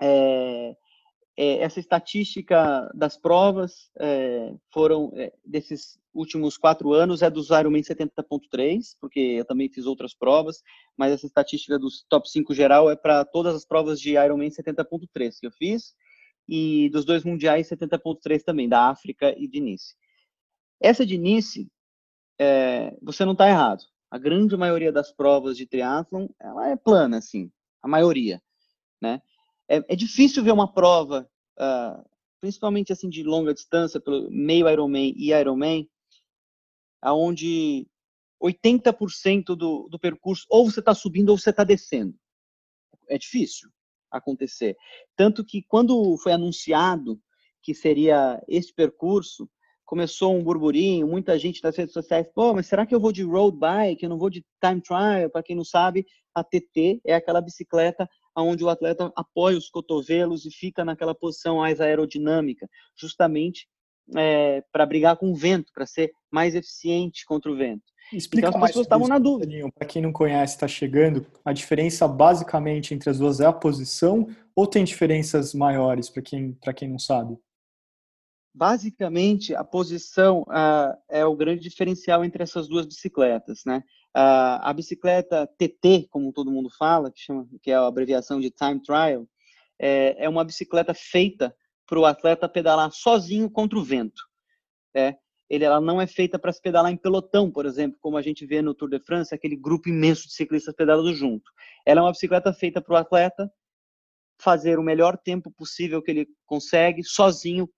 [0.00, 0.74] é,
[1.40, 7.80] é, essa estatística das provas é, foram é, desses últimos quatro anos é dos Ironman
[7.80, 10.64] 70.3, porque eu também fiz outras provas,
[10.96, 15.38] mas essa estatística dos top 5 geral é para todas as provas de Ironman 70.3
[15.38, 15.94] que eu fiz
[16.48, 19.94] e dos dois mundiais 70.3 também, da África e de Nice.
[20.80, 21.70] Essa de Nice,
[22.36, 23.84] é, você não está errado.
[24.10, 27.48] A grande maioria das provas de triatlon, ela é plana, assim,
[27.80, 28.42] a maioria,
[29.00, 29.22] né?
[29.68, 31.28] É, é difícil ver uma prova,
[31.58, 32.08] uh,
[32.40, 35.88] principalmente assim de longa distância, pelo meio Ironman e Ironman,
[37.00, 37.86] aonde
[38.42, 42.14] 80% do, do percurso ou você está subindo ou você está descendo.
[43.08, 43.68] É difícil
[44.10, 44.76] acontecer.
[45.16, 47.20] Tanto que quando foi anunciado
[47.62, 49.50] que seria este percurso,
[49.88, 53.22] começou um burburinho, muita gente nas redes sociais, pô, mas será que eu vou de
[53.22, 55.30] road bike, eu não vou de time trial?
[55.30, 60.44] Para quem não sabe, a TT é aquela bicicleta onde o atleta apoia os cotovelos
[60.44, 62.68] e fica naquela posição mais aerodinâmica,
[63.00, 63.66] justamente
[64.14, 67.82] é, para brigar com o vento, para ser mais eficiente contra o vento.
[68.12, 69.70] Explica então, as pessoas estavam na dúvida.
[69.74, 74.28] Para quem não conhece, está chegando, a diferença basicamente entre as duas é a posição
[74.54, 77.38] ou tem diferenças maiores para quem, quem não sabe?
[78.58, 83.84] Basicamente, a posição uh, é o grande diferencial entre essas duas bicicletas, né?
[84.16, 88.50] Uh, a bicicleta TT, como todo mundo fala, que, chama, que é a abreviação de
[88.50, 89.28] Time Trial,
[89.78, 91.54] é, é uma bicicleta feita
[91.86, 94.20] para o atleta pedalar sozinho contra o vento.
[94.92, 95.14] É,
[95.48, 98.44] ele, ela não é feita para se pedalar em pelotão, por exemplo, como a gente
[98.44, 101.48] vê no Tour de France, aquele grupo imenso de ciclistas pedalando junto.
[101.86, 103.48] Ela é uma bicicleta feita para o atleta
[104.40, 107.68] fazer o melhor tempo possível que ele consegue, sozinho,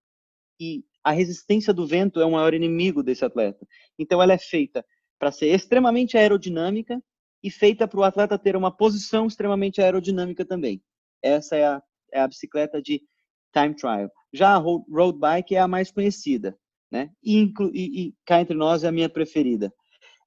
[0.61, 3.67] e a resistência do vento é o maior inimigo desse atleta.
[3.99, 4.85] Então, ela é feita
[5.19, 7.03] para ser extremamente aerodinâmica
[7.43, 10.83] e feita para o atleta ter uma posição extremamente aerodinâmica também.
[11.23, 13.03] Essa é a, é a bicicleta de
[13.53, 14.11] time trial.
[14.33, 16.57] Já a road bike é a mais conhecida,
[16.91, 17.11] né?
[17.23, 19.73] E, e, e cá entre nós é a minha preferida.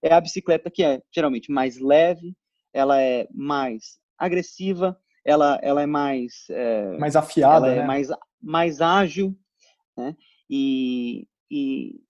[0.02, 2.36] É a bicicleta que é geralmente mais leve,
[2.74, 7.86] ela é mais agressiva, ela, ela é mais é, mais afiada, ela é né?
[7.86, 8.10] mais
[8.41, 9.38] mais ágil,
[9.98, 10.16] né?
[10.50, 12.02] E, e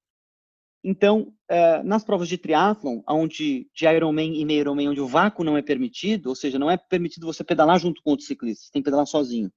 [0.83, 5.43] então, é, nas provas de triatlon, onde de Ironman e meio Ironman, onde o vácuo
[5.43, 8.81] não é permitido, ou seja, não é permitido você pedalar junto com outros ciclistas, tem
[8.81, 9.51] que pedalar sozinho.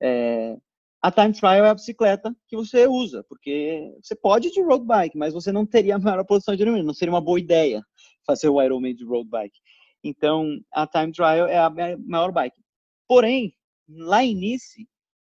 [0.00, 0.56] É,
[1.00, 4.84] a time trial é a bicicleta que você usa, porque você pode ir de road
[4.84, 7.82] bike, mas você não teria a maior posição de Ironman, não seria uma boa ideia
[8.26, 9.58] fazer o Ironman de road bike.
[10.04, 12.56] Então, a time trial é a maior bike.
[13.06, 13.54] Porém,
[13.88, 14.86] lá em Nice,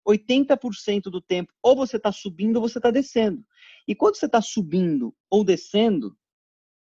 [0.10, 3.44] 80% do tempo ou você está subindo ou você está descendo.
[3.88, 6.16] E quando você está subindo ou descendo,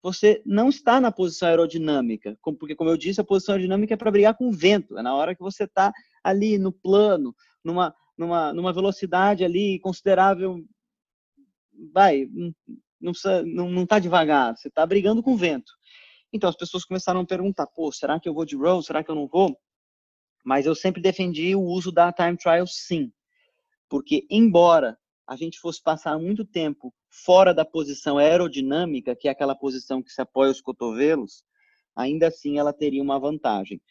[0.03, 4.11] você não está na posição aerodinâmica, porque, como eu disse, a posição aerodinâmica é para
[4.11, 7.35] brigar com o vento, é na hora que você está ali no plano,
[7.65, 10.65] numa, numa, numa velocidade ali considerável,
[11.93, 12.29] vai,
[13.01, 15.73] não está não, não tá devagar, você está brigando com o vento.
[16.33, 19.11] Então as pessoas começaram a perguntar, pô, será que eu vou de road, será que
[19.11, 19.59] eu não vou?
[20.47, 23.13] Mas eu sempre defendi o uso da time trial sim,
[23.89, 29.57] porque embora a gente fosse passar muito tempo fora da posição aerodinâmica, que é aquela
[29.57, 31.43] posição que se apoia os cotovelos,
[31.97, 33.83] ainda assim ela teria uma vantagem.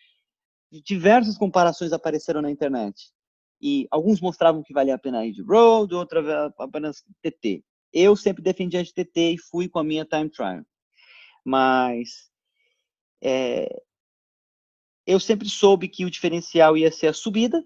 [0.71, 3.11] Diversas comparações apareceram na internet.
[3.61, 6.25] E alguns mostravam que valia a pena ir de road, outras
[6.57, 7.65] apenas TT.
[7.91, 10.63] Eu sempre defendi a de TT e fui com a minha time trial.
[11.43, 12.29] Mas
[13.21, 13.67] é,
[15.05, 17.63] eu sempre soube que o diferencial ia ser a subida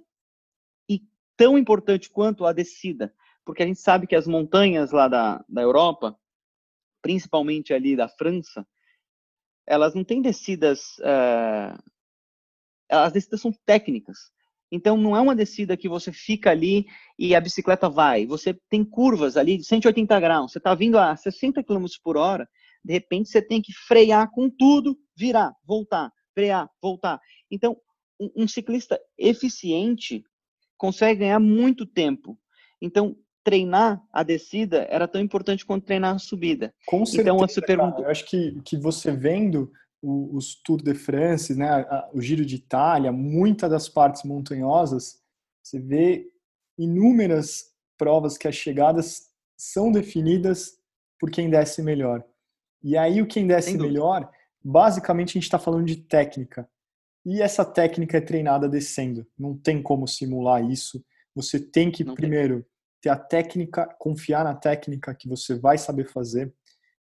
[0.90, 1.02] e
[1.38, 3.14] tão importante quanto a descida
[3.50, 6.16] porque a gente sabe que as montanhas lá da, da Europa,
[7.02, 8.64] principalmente ali da França,
[9.66, 11.76] elas não têm descidas, uh,
[12.88, 14.18] as descidas são técnicas.
[14.72, 16.86] Então não é uma descida que você fica ali
[17.18, 18.28] e a bicicleta vai.
[18.28, 20.52] Você tem curvas ali de 180 graus.
[20.52, 22.48] Você está vindo a 60 km por hora,
[22.86, 27.20] de repente você tem que frear com tudo, virar, voltar, frear, voltar.
[27.52, 27.78] Então
[28.20, 30.24] um, um ciclista eficiente
[30.78, 32.38] consegue ganhar muito tempo.
[32.82, 36.74] Então, treinar a descida era tão importante quanto treinar a subida.
[36.86, 38.02] Com então, certeza, então, você pergunta...
[38.02, 43.12] eu acho que, que você vendo os Tour de France, né, o Giro de Itália,
[43.12, 45.22] muitas das partes montanhosas,
[45.62, 46.32] você vê
[46.78, 50.80] inúmeras provas que as chegadas são definidas
[51.20, 52.24] por quem desce melhor.
[52.82, 54.32] E aí o quem desce melhor,
[54.64, 56.70] basicamente a gente está falando de técnica.
[57.26, 59.28] E essa técnica é treinada descendo.
[59.38, 61.04] Não tem como simular isso.
[61.36, 62.66] Você tem que Não primeiro tem.
[63.02, 66.54] ter a técnica, confiar na técnica que você vai saber fazer.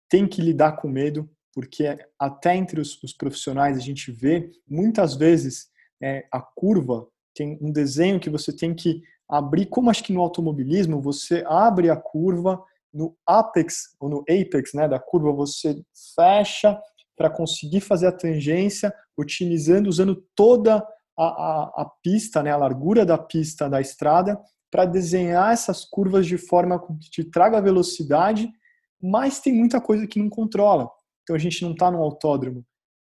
[0.10, 5.16] Tem que lidar com medo, porque até entre os, os profissionais a gente vê muitas
[5.16, 5.70] vezes
[6.02, 10.20] é, a curva tem um desenho que você tem que abrir, como acho que no
[10.20, 12.62] automobilismo, você abre a curva,
[12.94, 15.82] no apex ou no apex né, da curva, você
[16.14, 16.78] fecha
[17.22, 20.84] para conseguir fazer a tangência, utilizando, usando toda
[21.16, 26.26] a, a, a pista, né, a largura da pista da estrada, para desenhar essas curvas
[26.26, 28.50] de forma que te traga velocidade,
[29.00, 30.90] mas tem muita coisa que não controla.
[31.22, 32.66] Então a gente não está no autódromo.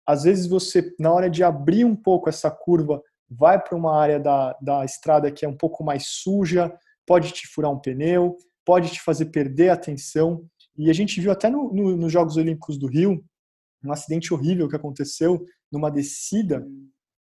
[0.06, 4.20] Às vezes você, na hora de abrir um pouco essa curva, vai para uma área
[4.20, 6.70] da, da estrada que é um pouco mais suja,
[7.08, 10.44] pode te furar um pneu, pode te fazer perder a atenção.
[10.78, 13.24] E a gente viu até no, no, nos Jogos Olímpicos do Rio
[13.84, 16.66] um acidente horrível que aconteceu numa descida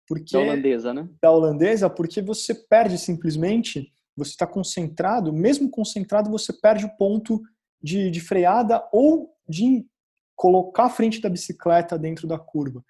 [0.07, 1.09] porque da holandesa, né?
[1.21, 7.41] Da holandesa, porque você perde simplesmente, você está concentrado, mesmo concentrado, você perde o ponto
[7.81, 9.85] de, de freada ou de
[10.35, 12.83] colocar a frente da bicicleta dentro da curva.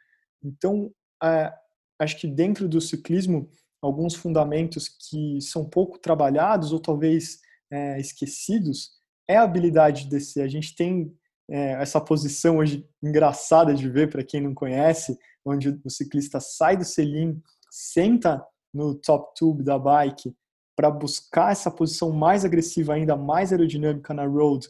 [0.43, 0.91] Então,
[1.23, 1.53] é,
[1.99, 3.47] acho que dentro do ciclismo,
[3.81, 7.39] alguns fundamentos que são pouco trabalhados ou talvez
[7.71, 8.91] é, esquecidos
[9.27, 10.41] é a habilidade de descer.
[10.41, 11.15] A gente tem
[11.51, 16.77] é, essa posição hoje engraçada de ver para quem não conhece, onde o ciclista sai
[16.77, 20.33] do selim, senta no top tube da bike
[20.75, 24.67] para buscar essa posição mais agressiva, ainda mais aerodinâmica na road,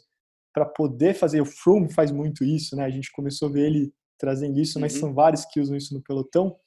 [0.54, 1.39] para poder fazer.
[1.39, 2.84] O Froome faz muito isso, né?
[2.84, 4.82] A gente começou a ver ele trazendo isso, uhum.
[4.82, 6.58] mas são vários que usam isso no pelotão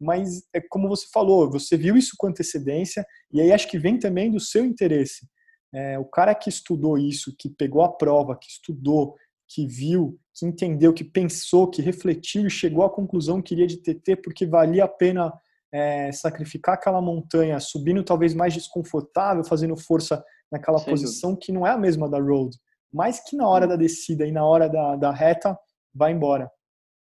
[0.00, 3.98] mas é como você falou, você viu isso com antecedência, e aí acho que vem
[3.98, 5.26] também do seu interesse.
[5.74, 9.16] É, o cara que estudou isso, que pegou a prova, que estudou,
[9.48, 13.78] que viu, que entendeu, que pensou, que refletiu e chegou à conclusão que queria de
[13.78, 15.32] TT porque valia a pena
[15.72, 21.46] é, sacrificar aquela montanha, subindo talvez mais desconfortável, fazendo força naquela Sem posição dúvida.
[21.46, 22.56] que não é a mesma da road,
[22.92, 25.58] mas que na hora da descida e na hora da, da reta
[25.94, 26.50] vai embora.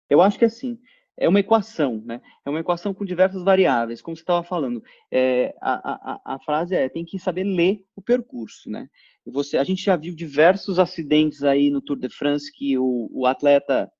[0.08, 0.78] Eu acho que é assim,
[1.18, 2.20] é uma equação, né?
[2.44, 4.82] É uma equação com diversas variáveis, como você estava falando.
[5.10, 8.88] É, a, a, a, frase é, tem que saber ler o percurso, né?
[9.26, 13.26] Você, a gente já viu diversos acidentes aí no Tour de France que o, o
[13.26, 13.90] atleta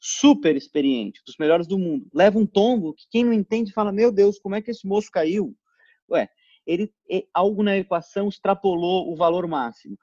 [0.00, 4.12] super experiente, dos melhores do mundo, leva um tombo que quem não entende fala, meu
[4.12, 5.56] Deus, como é que esse moço caiu?
[6.10, 6.28] Ué,
[6.66, 6.92] ele,
[7.32, 9.96] algo na equação extrapolou o valor máximo.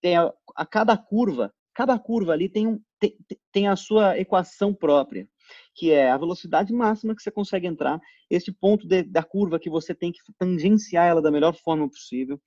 [0.00, 3.16] Tem a, a cada curva, cada curva ali tem, um, tem,
[3.52, 5.28] tem a sua equação própria
[5.74, 9.70] que é a velocidade máxima que você consegue entrar, esse ponto de, da curva que
[9.70, 12.40] você tem que tangenciar ela da melhor forma possível,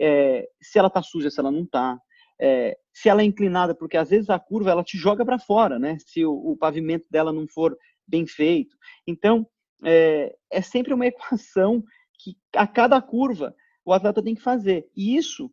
[0.00, 1.98] é, se ela está suja, se ela não está,
[2.40, 5.78] é, se ela é inclinada, porque às vezes a curva ela te joga para fora,
[5.78, 5.98] né?
[6.06, 8.76] Se o, o, pavimento dela não for bem feito.
[9.06, 9.46] Então,
[9.84, 11.82] é, é sempre uma equação
[12.18, 14.88] que a cada curva o atleta tem que fazer.
[14.96, 15.50] E isso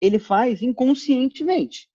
[0.00, 1.88] ele faz inconscientemente.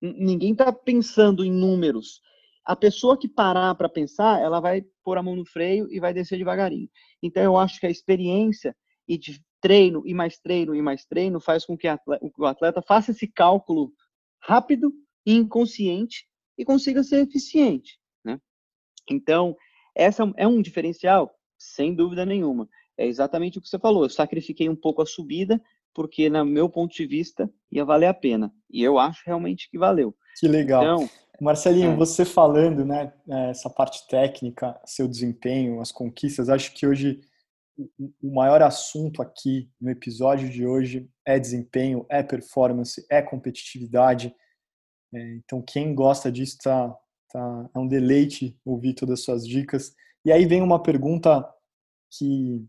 [0.00, 2.20] Ninguém está pensando em números
[2.66, 6.12] a pessoa que parar para pensar, ela vai pôr a mão no freio e vai
[6.12, 6.90] descer devagarinho.
[7.22, 11.40] Então, eu acho que a experiência e de treino e mais treino e mais treino
[11.40, 11.88] faz com que
[12.38, 13.92] o atleta faça esse cálculo
[14.40, 14.92] rápido
[15.26, 16.24] e inconsciente
[16.56, 18.40] e consiga ser eficiente, né?
[19.10, 19.56] Então,
[19.92, 22.68] essa é um diferencial, sem dúvida nenhuma.
[22.96, 24.04] É exatamente o que você falou.
[24.04, 25.60] Eu sacrifiquei um pouco a subida
[25.92, 28.52] porque, no meu ponto de vista, ia valer a pena.
[28.70, 30.14] E eu acho realmente que valeu.
[30.38, 30.84] Que legal.
[30.84, 31.96] Então, Marcelinho, é.
[31.96, 37.20] você falando, né, é, essa parte técnica, seu desempenho, as conquistas, acho que hoje
[38.22, 44.34] o maior assunto aqui no episódio de hoje é desempenho, é performance, é competitividade.
[45.14, 46.96] É, então, quem gosta disso tá,
[47.30, 49.94] tá, é um deleite ouvir todas as suas dicas.
[50.24, 51.46] E aí vem uma pergunta
[52.10, 52.64] que,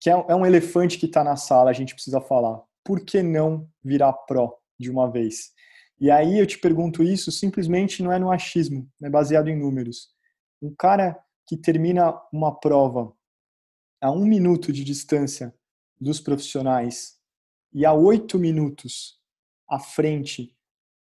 [0.00, 2.60] que é, é um elefante que está na sala, a gente precisa falar.
[2.84, 5.52] Por que não virar pró de uma vez?
[6.00, 10.08] E aí eu te pergunto isso simplesmente não é no achismo, é baseado em números.
[10.62, 13.12] Um cara que termina uma prova
[14.00, 15.54] a um minuto de distância
[16.00, 17.18] dos profissionais
[17.72, 19.18] e a oito minutos
[19.68, 20.54] à frente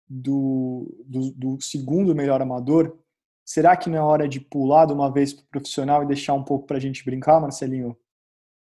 [0.08, 2.98] do, do, do, segundo melhor amador,
[3.46, 6.34] será que não é hora de pular de uma vez para o profissional e deixar
[6.34, 7.98] um pouco para a gente brincar, Marcelinho?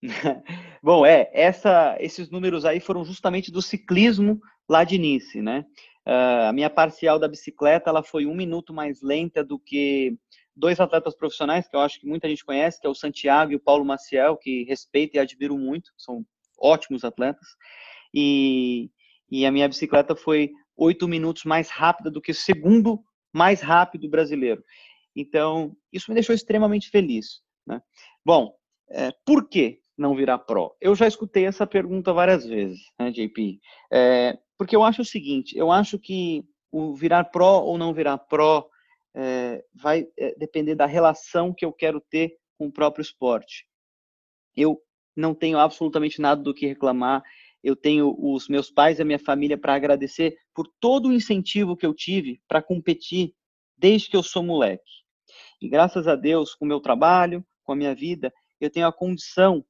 [0.83, 5.65] Bom, é, essa, esses números aí foram justamente do ciclismo lá de Nice, né?
[6.07, 10.19] Uh, a minha parcial da bicicleta, ela foi um minuto mais lenta do que
[10.57, 13.57] dois atletas profissionais, que eu acho que muita gente conhece, que é o Santiago e
[13.57, 16.25] o Paulo Maciel, que respeito e admiro muito, são
[16.59, 17.47] ótimos atletas.
[18.13, 18.91] E,
[19.31, 23.03] e a minha bicicleta foi oito minutos mais rápida do que o segundo
[23.33, 24.63] mais rápido brasileiro.
[25.15, 27.43] Então, isso me deixou extremamente feliz.
[27.67, 27.81] Né?
[28.25, 28.55] Bom,
[28.91, 30.75] é, por que não virar pró?
[30.81, 33.61] Eu já escutei essa pergunta várias vezes, né, JP?
[33.93, 38.19] É, porque eu acho o seguinte, eu acho que o virar pró ou não virar
[38.19, 38.69] pró
[39.15, 43.67] é, vai é, depender da relação que eu quero ter com o próprio esporte.
[44.57, 44.81] Eu
[45.17, 47.23] não tenho absolutamente nada do que reclamar.
[47.63, 51.77] Eu tenho os meus pais e a minha família para agradecer por todo o incentivo
[51.77, 53.35] que eu tive para competir
[53.77, 54.83] desde que eu sou moleque.
[55.61, 58.93] E graças a Deus, com o meu trabalho, com a minha vida, eu tenho a
[58.93, 59.65] condição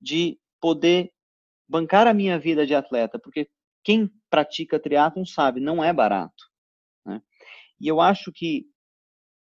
[0.00, 1.12] de poder
[1.68, 3.48] bancar a minha vida de atleta, porque
[3.84, 6.51] quem pratica triatlon sabe, não é barato.
[7.82, 8.64] E eu acho que,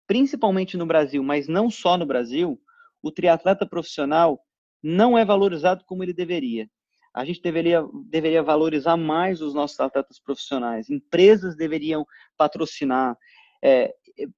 [0.05, 2.61] principalmente no Brasil, mas não só no Brasil,
[3.01, 4.39] o triatleta profissional
[4.81, 6.69] não é valorizado como ele deveria.
[7.15, 10.87] A gente deveria, deveria valorizar mais os nossos atletas profissionais.
[10.87, 12.05] Empresas deveriam
[12.37, 13.17] patrocinar,
[13.63, 13.91] é,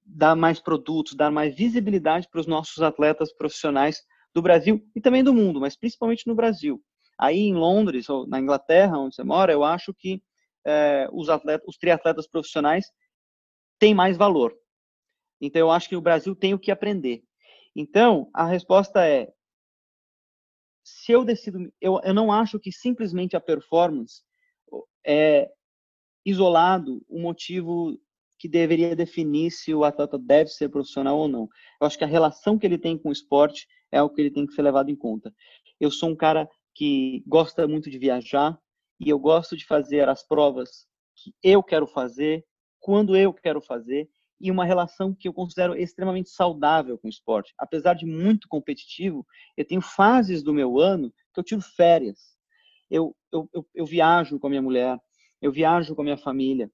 [0.06, 4.02] dar mais produtos, dar mais visibilidade para os nossos atletas profissionais
[4.34, 6.82] do Brasil e também do mundo, mas principalmente no Brasil.
[7.20, 10.24] Aí em Londres ou na Inglaterra, onde você mora, eu acho que
[10.66, 12.86] é, os, atletas, os triatletas profissionais
[13.80, 14.56] têm mais valor.
[15.42, 17.24] Então eu acho que o Brasil tem o que aprender.
[17.76, 19.32] Então a resposta é
[20.84, 24.24] se eu decido, eu, eu não acho que simplesmente a performance
[25.06, 25.50] é
[26.26, 27.98] isolado o motivo
[28.40, 31.48] que deveria definir se o atleta deve ser profissional ou não.
[31.80, 34.32] Eu acho que a relação que ele tem com o esporte é o que ele
[34.32, 35.34] tem que ser levado em conta.
[35.80, 38.58] Eu sou um cara que gosta muito de viajar
[39.00, 42.46] e eu gosto de fazer as provas que eu quero fazer,
[42.80, 44.10] quando eu quero fazer,
[44.40, 47.54] e uma relação que eu considero extremamente saudável com o esporte.
[47.58, 49.26] Apesar de muito competitivo,
[49.58, 52.38] eu tenho fases do meu ano que eu tiro férias.
[52.90, 54.98] Eu, eu, eu, eu viajo com a minha mulher,
[55.42, 56.72] eu viajo com a minha família.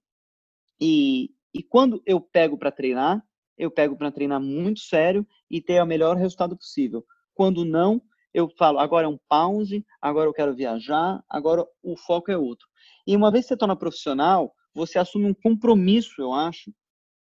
[0.79, 3.23] E, e quando eu pego para treinar,
[3.57, 7.03] eu pego para treinar muito sério e ter o melhor resultado possível.
[7.33, 8.01] Quando não,
[8.33, 12.67] eu falo, agora é um pause, agora eu quero viajar, agora o foco é outro.
[13.07, 16.71] E uma vez que você torna profissional, você assume um compromisso, eu acho,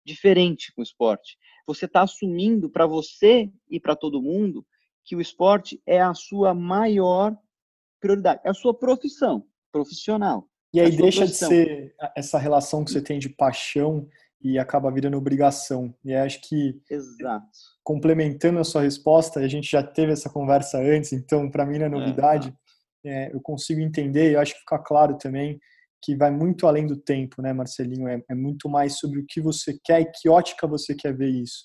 [0.04, 1.38] diferente com o esporte.
[1.66, 4.66] Você está assumindo para você e para todo mundo
[5.04, 7.36] que o esporte é a sua maior
[8.00, 10.48] prioridade, é a sua profissão profissional.
[10.74, 11.48] E aí deixa profissão.
[11.48, 14.08] de ser essa relação que você tem de paixão
[14.42, 15.94] e acaba virando obrigação.
[16.04, 17.46] E acho que Exato.
[17.82, 21.86] complementando a sua resposta, a gente já teve essa conversa antes, então para mim não
[21.86, 22.54] é novidade.
[23.04, 25.60] É, eu consigo entender, e acho que fica claro também
[26.06, 28.06] que vai muito além do tempo, né, Marcelinho?
[28.06, 31.30] É, é, muito mais sobre o que você quer e que ótica você quer ver
[31.30, 31.64] isso.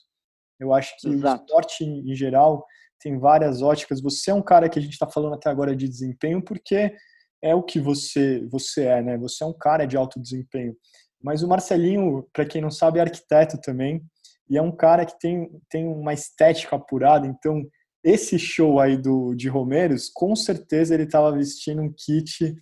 [0.59, 1.43] Eu acho que Exato.
[1.43, 2.65] o esporte em geral
[2.99, 4.01] tem várias óticas.
[4.01, 6.91] Você é um cara que a gente está falando até agora de desempenho porque
[7.39, 9.17] é o que você você é, né?
[9.19, 10.75] Você é um cara de alto desempenho.
[11.23, 14.03] Mas o Marcelinho, para quem não sabe, é arquiteto também
[14.49, 17.27] e é um cara que tem, tem uma estética apurada.
[17.27, 17.63] Então,
[18.03, 22.55] esse show aí do de Romeiros, com certeza ele estava vestindo um kit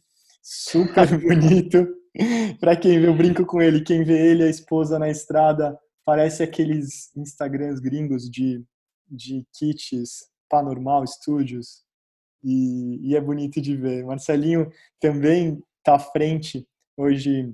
[0.50, 1.88] super bonito.
[2.60, 6.42] para quem vê, eu brinco com ele, quem vê ele, a esposa na estrada, parece
[6.42, 8.64] aqueles Instagrams gringos de,
[9.08, 11.84] de kits Panormal Studios.
[12.44, 14.04] E, e é bonito de ver.
[14.06, 17.54] Marcelinho também está à frente hoje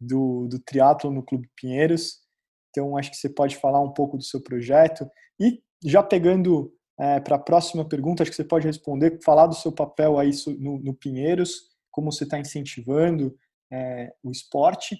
[0.00, 2.24] do, do triatlo no Clube Pinheiros.
[2.70, 5.08] Então, acho que você pode falar um pouco do seu projeto.
[5.38, 9.54] E já pegando é, para a próxima pergunta, acho que você pode responder, falar do
[9.54, 13.38] seu papel aí no, no Pinheiros, como você está incentivando
[13.72, 14.98] é, o esporte.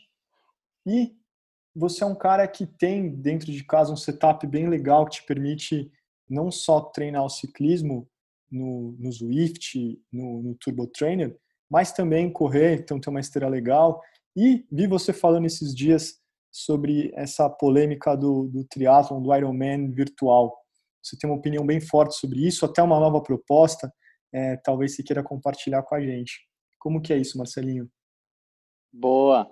[0.86, 1.12] E
[1.74, 5.26] você é um cara que tem dentro de casa um setup bem legal que te
[5.26, 5.90] permite
[6.30, 8.08] não só treinar o ciclismo
[8.48, 11.36] no, no Zwift, no, no Turbo Trainer,
[11.68, 14.00] mas também correr, então tem uma esteira legal.
[14.36, 16.20] E vi você falando esses dias
[16.52, 20.56] sobre essa polêmica do, do triatlon, do Ironman virtual.
[21.02, 23.92] Você tem uma opinião bem forte sobre isso, até uma nova proposta,
[24.32, 26.53] é, talvez você queira compartilhar com a gente.
[26.84, 27.90] Como que é isso, Marcelinho?
[28.92, 29.50] Boa.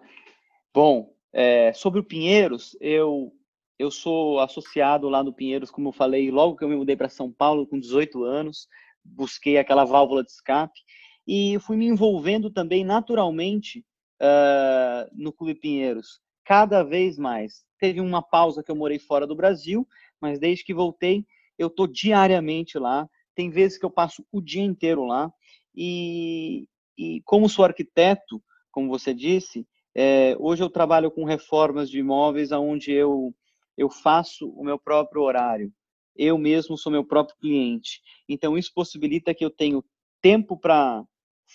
[0.74, 3.32] Bom, é, sobre o Pinheiros, eu
[3.78, 7.08] eu sou associado lá no Pinheiros, como eu falei, logo que eu me mudei para
[7.08, 8.68] São Paulo com 18 anos,
[9.02, 10.78] busquei aquela válvula de escape
[11.26, 13.82] e fui me envolvendo também naturalmente
[14.20, 17.64] uh, no Clube Pinheiros, cada vez mais.
[17.80, 19.88] Teve uma pausa que eu morei fora do Brasil,
[20.20, 21.24] mas desde que voltei,
[21.58, 25.32] eu estou diariamente lá tem vezes que eu passo o dia inteiro lá
[25.74, 31.98] e, e como sou arquiteto, como você disse, é, hoje eu trabalho com reformas de
[31.98, 33.34] imóveis onde eu,
[33.76, 35.72] eu faço o meu próprio horário.
[36.16, 38.00] Eu mesmo sou meu próprio cliente.
[38.28, 39.84] Então, isso possibilita que eu tenho
[40.20, 41.04] tempo para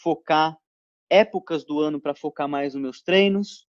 [0.03, 0.57] focar,
[1.09, 3.67] épocas do ano para focar mais nos meus treinos,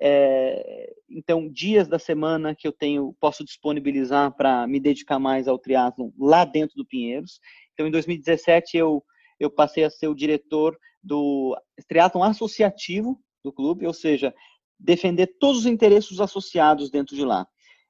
[0.00, 5.58] é, então, dias da semana que eu tenho, posso disponibilizar para me dedicar mais ao
[5.58, 7.40] triatlon lá dentro do Pinheiros.
[7.74, 9.04] Então, em 2017, eu,
[9.40, 10.78] eu passei a ser o diretor
[11.08, 11.56] do
[11.88, 14.34] triatlon associativo do clube, ou seja,
[14.78, 17.46] defender todos os interesses associados dentro de lá.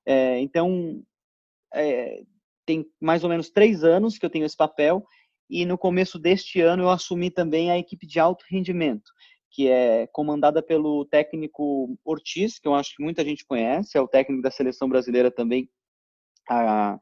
[0.07, 1.03] É, então,
[1.75, 2.23] é,
[2.65, 5.05] tem mais ou menos três anos que eu tenho esse papel
[5.51, 9.11] e no começo deste ano eu assumi também a equipe de alto rendimento
[9.51, 14.07] que é comandada pelo técnico Ortiz, que eu acho que muita gente conhece, é o
[14.07, 15.69] técnico da seleção brasileira também
[16.49, 16.99] a,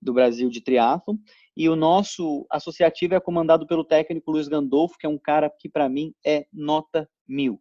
[0.00, 1.16] do Brasil de triatlon.
[1.56, 5.68] E o nosso associativo é comandado pelo técnico Luiz Gandolfo, que é um cara que
[5.68, 7.60] para mim é nota mil.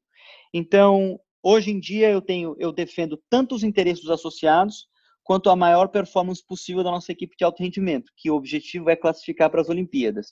[0.53, 4.87] Então, hoje em dia eu tenho, eu defendo tanto os interesses dos associados
[5.23, 8.95] quanto a maior performance possível da nossa equipe de alto rendimento, que o objetivo é
[8.95, 10.31] classificar para as Olimpíadas.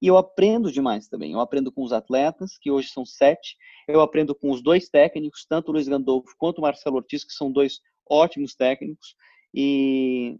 [0.00, 1.32] E eu aprendo demais também.
[1.32, 3.56] Eu aprendo com os atletas, que hoje são sete.
[3.88, 7.32] Eu aprendo com os dois técnicos, tanto o Luiz Gandolfo quanto o Marcelo Ortiz, que
[7.32, 9.16] são dois ótimos técnicos.
[9.54, 10.38] E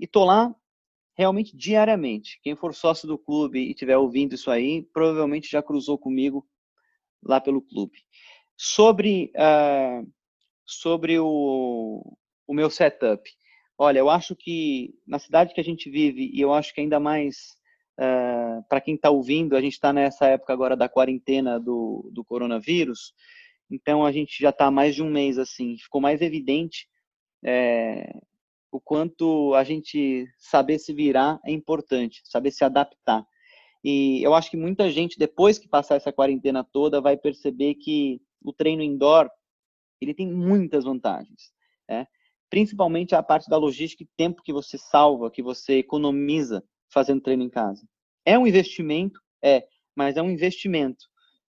[0.00, 0.54] estou lá
[1.14, 2.40] realmente diariamente.
[2.42, 6.46] Quem for sócio do clube e estiver ouvindo isso aí, provavelmente já cruzou comigo
[7.22, 7.98] lá pelo clube.
[8.56, 10.10] Sobre, uh,
[10.64, 12.16] sobre o,
[12.46, 13.22] o meu setup.
[13.78, 17.00] Olha, eu acho que na cidade que a gente vive, e eu acho que ainda
[17.00, 17.60] mais
[17.98, 22.08] Uh, ah, para quem está ouvindo, a gente está nessa época agora da quarentena do,
[22.10, 23.12] do coronavírus,
[23.70, 26.88] então a gente já está mais de um mês assim, ficou mais evidente
[27.44, 28.18] é,
[28.72, 33.24] o quanto a gente saber se virar é importante, saber se adaptar.
[33.84, 38.20] E eu acho que muita gente, depois que passar essa quarentena toda, vai perceber que
[38.42, 39.28] o treino indoor
[40.00, 41.52] ele tem muitas vantagens.
[41.88, 42.06] Né?
[42.48, 47.42] Principalmente a parte da logística e tempo que você salva, que você economiza fazendo treino
[47.42, 47.86] em casa.
[48.24, 49.20] É um investimento?
[49.44, 51.04] É, mas é um investimento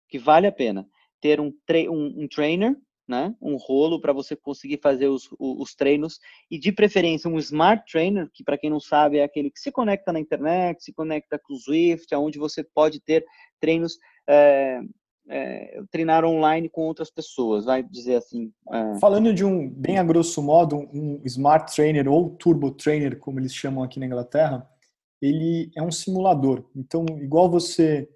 [0.08, 0.88] que vale a pena.
[1.20, 1.52] Ter um,
[1.90, 2.76] um, um trainer,
[3.08, 6.20] né, um rolo para você conseguir fazer os, os, treinos
[6.52, 9.72] e de preferência um smart trainer, que para quem não sabe é aquele que se
[9.72, 13.26] conecta na internet, se conecta com o Swift, onde você pode ter
[13.60, 13.98] treinos
[14.28, 14.82] é,
[15.30, 18.52] é, treinar online com outras pessoas, vai dizer assim.
[18.72, 19.00] É...
[19.00, 23.54] Falando de um, bem a grosso modo, um smart trainer ou turbo trainer, como eles
[23.54, 24.68] chamam aqui na Inglaterra,
[25.22, 26.64] ele é um simulador.
[26.76, 28.08] Então, igual você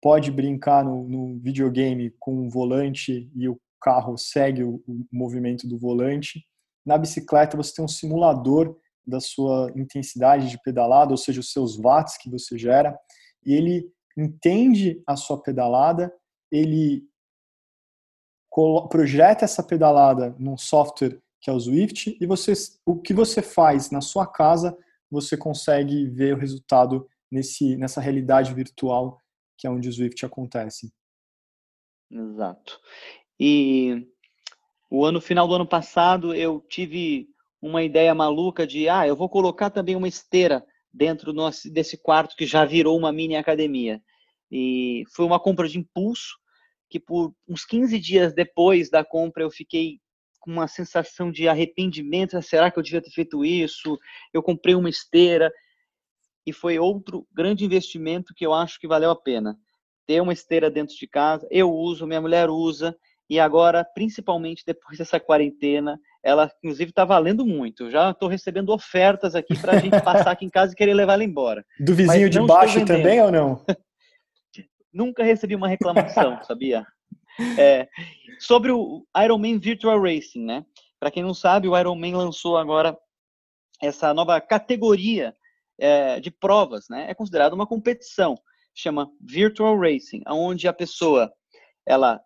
[0.00, 5.78] pode brincar no, no videogame com um volante e o carro segue o, movimento do
[5.78, 6.44] volante,
[6.84, 8.76] na bicicleta você tem um simulador
[9.06, 12.98] da sua intensidade de pedalada, ou seja, os seus watts que você gera,
[13.44, 16.12] e ele entende a sua pedalada,
[16.50, 17.04] ele
[18.90, 22.52] projeta essa pedalada num software que é o Zwift e você,
[22.84, 24.76] o que você faz na sua casa
[25.10, 29.20] você consegue ver o resultado nesse, nessa realidade virtual
[29.56, 30.90] que é onde o Swift acontece.
[32.10, 32.80] Exato.
[33.42, 34.06] E
[34.90, 37.26] o ano final do ano passado eu tive
[37.62, 40.62] uma ideia maluca de, ah, eu vou colocar também uma esteira
[40.92, 44.02] dentro nosso, desse quarto que já virou uma mini academia.
[44.50, 46.38] E foi uma compra de impulso
[46.90, 50.00] que por uns 15 dias depois da compra eu fiquei
[50.38, 53.98] com uma sensação de arrependimento, ah, será que eu devia ter feito isso?
[54.34, 55.50] Eu comprei uma esteira
[56.44, 59.58] e foi outro grande investimento que eu acho que valeu a pena.
[60.06, 62.94] Ter uma esteira dentro de casa, eu uso, minha mulher usa,
[63.30, 67.84] e agora, principalmente depois dessa quarentena, ela inclusive está valendo muito.
[67.84, 70.94] Eu já estou recebendo ofertas aqui para a gente passar aqui em casa e querer
[70.94, 71.64] levar ela embora.
[71.78, 73.64] Do vizinho de baixo também ou não?
[74.92, 76.84] Nunca recebi uma reclamação, sabia?
[77.56, 77.88] É,
[78.40, 80.66] sobre o Ironman Virtual Racing, né?
[80.98, 82.98] Para quem não sabe, o Ironman lançou agora
[83.80, 85.32] essa nova categoria
[85.78, 87.06] é, de provas, né?
[87.08, 88.34] É considerada uma competição,
[88.74, 91.32] chama Virtual Racing, onde a pessoa
[91.86, 92.20] ela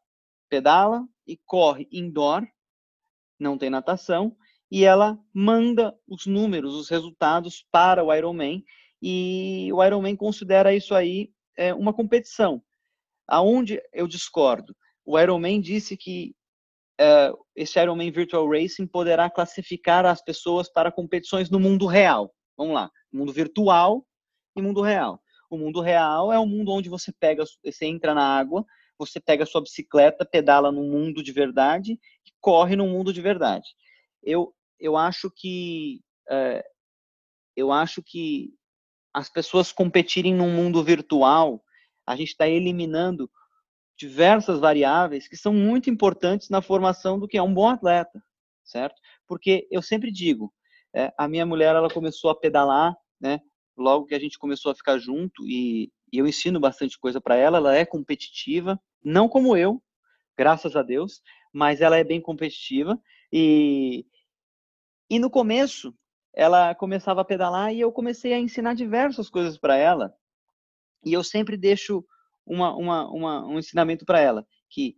[0.48, 2.46] pedala e corre indoor,
[3.38, 4.36] não tem natação,
[4.70, 8.64] e ela manda os números, os resultados para o Ironman,
[9.00, 12.62] e o Ironman considera isso aí é, uma competição.
[13.26, 14.74] Aonde eu discordo?
[15.04, 16.34] o Ironman disse que
[17.00, 22.32] uh, esse Ironman Virtual Racing poderá classificar as pessoas para competições no mundo real.
[22.56, 24.06] Vamos lá, mundo virtual
[24.56, 25.20] e mundo real.
[25.50, 28.64] O mundo real é o mundo onde você pega, você entra na água,
[28.98, 33.20] você pega a sua bicicleta, pedala no mundo de verdade e corre no mundo de
[33.20, 33.68] verdade.
[34.22, 36.62] Eu, eu acho que uh,
[37.56, 38.52] eu acho que
[39.12, 41.62] as pessoas competirem num mundo virtual,
[42.06, 43.30] a gente está eliminando
[43.96, 48.20] diversas variáveis que são muito importantes na formação do que é um bom atleta,
[48.64, 49.00] certo?
[49.26, 50.52] Porque eu sempre digo,
[50.94, 53.40] é, a minha mulher ela começou a pedalar, né?
[53.76, 57.34] Logo que a gente começou a ficar junto e, e eu ensino bastante coisa para
[57.34, 57.58] ela.
[57.58, 59.82] Ela é competitiva, não como eu,
[60.38, 61.20] graças a Deus,
[61.52, 63.00] mas ela é bem competitiva
[63.32, 64.06] e
[65.10, 65.92] e no começo
[66.32, 70.14] ela começava a pedalar e eu comecei a ensinar diversas coisas para ela.
[71.04, 72.04] E eu sempre deixo
[72.46, 74.96] uma, uma, uma um ensinamento para ela, que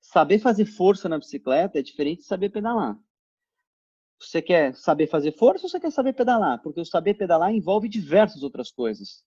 [0.00, 2.98] saber fazer força na bicicleta é diferente de saber pedalar.
[4.20, 6.62] Você quer saber fazer força ou você quer saber pedalar?
[6.62, 9.24] Porque o saber pedalar envolve diversas outras coisas.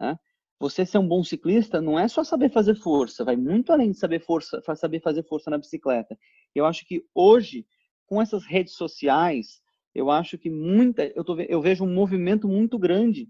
[0.00, 0.16] Né?
[0.60, 3.98] Você ser um bom ciclista não é só saber fazer força, vai muito além de
[3.98, 6.16] saber força, saber fazer força na bicicleta.
[6.54, 7.66] Eu acho que hoje,
[8.06, 9.60] com essas redes sociais,
[9.94, 13.28] eu acho que muita, eu, tô, eu vejo um movimento muito grande.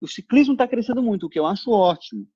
[0.00, 2.26] O ciclismo está crescendo muito, o que eu acho ótimo.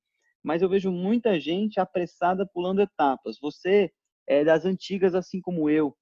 [0.43, 3.37] Mas eu vejo muita gente apressada pulando etapas.
[3.41, 3.91] Você
[4.29, 5.95] é das antigas, assim como eu.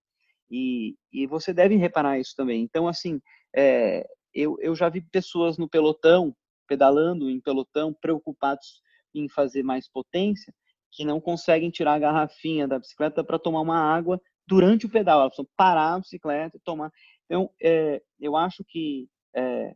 [0.50, 2.62] E, e você deve reparar isso também.
[2.62, 3.20] Então, assim,
[3.56, 6.36] é, eu, eu já vi pessoas no pelotão,
[6.66, 8.82] pedalando em pelotão, preocupados
[9.14, 10.52] em fazer mais potência,
[10.90, 15.20] que não conseguem tirar a garrafinha da bicicleta para tomar uma água durante o pedal.
[15.20, 16.90] Elas precisam parar a bicicleta e tomar.
[17.24, 19.74] Então, é, eu acho que é,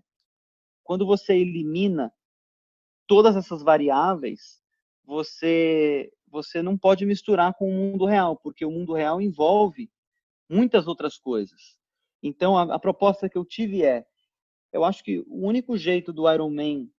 [0.84, 2.12] quando você elimina
[3.07, 4.61] todas essas variáveis,
[5.05, 9.91] você você não pode misturar com o mundo real, porque o mundo real envolve
[10.49, 11.78] muitas outras coisas.
[12.22, 14.05] Então, a, a proposta que eu tive é,
[14.73, 16.91] eu acho que o único jeito do Ironman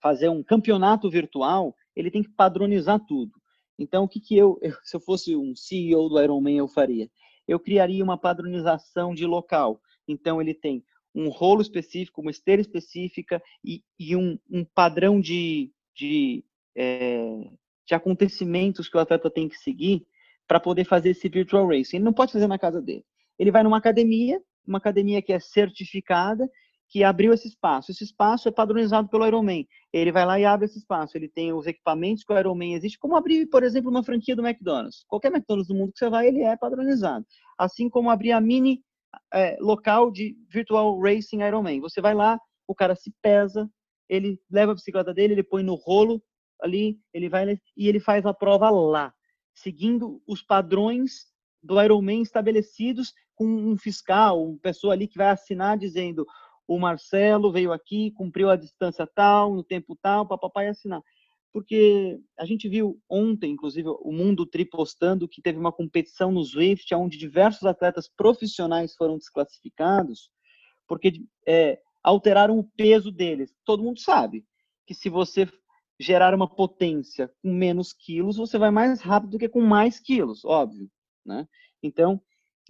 [0.00, 3.32] fazer um campeonato virtual, ele tem que padronizar tudo.
[3.78, 7.10] Então, o que, que eu, se eu fosse um CEO do Ironman, eu faria?
[7.48, 9.80] eu criaria uma padronização de local.
[10.06, 10.84] Então, ele tem
[11.14, 16.44] um rolo específico, uma esteira específica e, e um, um, padrão de, de,
[16.76, 17.50] é,
[17.86, 20.06] de acontecimentos que o atleta tem que seguir
[20.46, 21.96] para poder fazer esse virtual racing.
[21.96, 23.04] Ele não pode fazer na casa dele.
[23.38, 26.48] Ele vai numa academia, uma academia que é certificada,
[26.88, 27.90] que abriu esse espaço.
[27.90, 29.66] Esse espaço é padronizado pelo Ironman.
[29.92, 31.16] Ele vai lá e abre esse espaço.
[31.16, 34.46] Ele tem os equipamentos que o Ironman existe, como abrir, por exemplo, uma franquia do
[34.46, 35.04] McDonald's.
[35.06, 37.26] Qualquer McDonald's do mundo que você vai, ele é padronizado.
[37.58, 38.82] Assim como abrir a mini
[39.32, 41.80] é, local de virtual racing Ironman.
[41.80, 43.70] Você vai lá, o cara se pesa,
[44.08, 46.22] ele leva a bicicleta dele, ele põe no rolo
[46.62, 49.12] ali, ele vai e ele faz a prova lá,
[49.54, 51.26] seguindo os padrões
[51.62, 56.26] do Ironman estabelecidos com um fiscal, uma pessoa ali que vai assinar dizendo
[56.68, 61.02] o Marcelo veio aqui, cumpriu a distância tal, no tempo tal, papai assinar.
[61.50, 66.44] Porque a gente viu ontem, inclusive, o Mundo Tri postando que teve uma competição no
[66.44, 70.30] Swift, onde diversos atletas profissionais foram desclassificados,
[70.86, 73.56] porque é, alteraram o peso deles.
[73.64, 74.44] Todo mundo sabe
[74.86, 75.48] que se você
[75.98, 80.44] gerar uma potência com menos quilos, você vai mais rápido do que com mais quilos,
[80.44, 80.88] óbvio.
[81.24, 81.48] Né?
[81.82, 82.20] Então,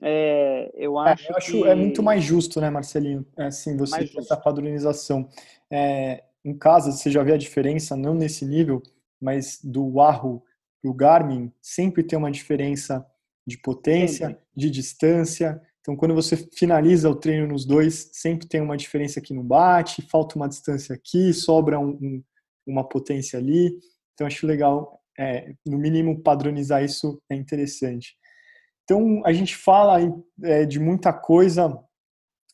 [0.02, 1.64] é, eu acho, é, eu acho que...
[1.64, 3.26] é muito mais justo, né, Marcelinho?
[3.36, 5.28] É, assim, você ter essa padronização.
[5.70, 8.82] É, em casa, você já vê a diferença, não nesse nível,
[9.20, 10.42] mas do Wahoo
[10.80, 13.04] para o Garmin, sempre tem uma diferença
[13.46, 14.42] de potência, sempre.
[14.56, 15.60] de distância.
[15.80, 20.02] Então, quando você finaliza o treino nos dois, sempre tem uma diferença que não bate,
[20.02, 22.22] falta uma distância aqui, sobra um, um,
[22.66, 23.76] uma potência ali.
[24.14, 28.16] Então, acho legal, é, no mínimo, padronizar isso é interessante.
[28.88, 29.98] Então, a gente fala
[30.42, 31.78] é, de muita coisa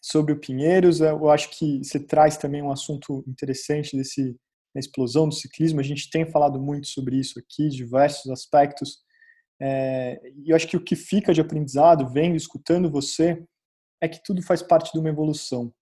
[0.02, 1.00] sobre o Pinheiros.
[1.00, 4.36] Eu acho que você traz também um assunto interessante desse
[4.74, 5.78] da explosão do ciclismo.
[5.78, 8.98] A gente tem falado muito sobre isso aqui, diversos aspectos.
[9.62, 13.40] É, e eu acho que o que fica de aprendizado, vendo, escutando você,
[14.00, 15.72] é que tudo faz parte de uma evolução.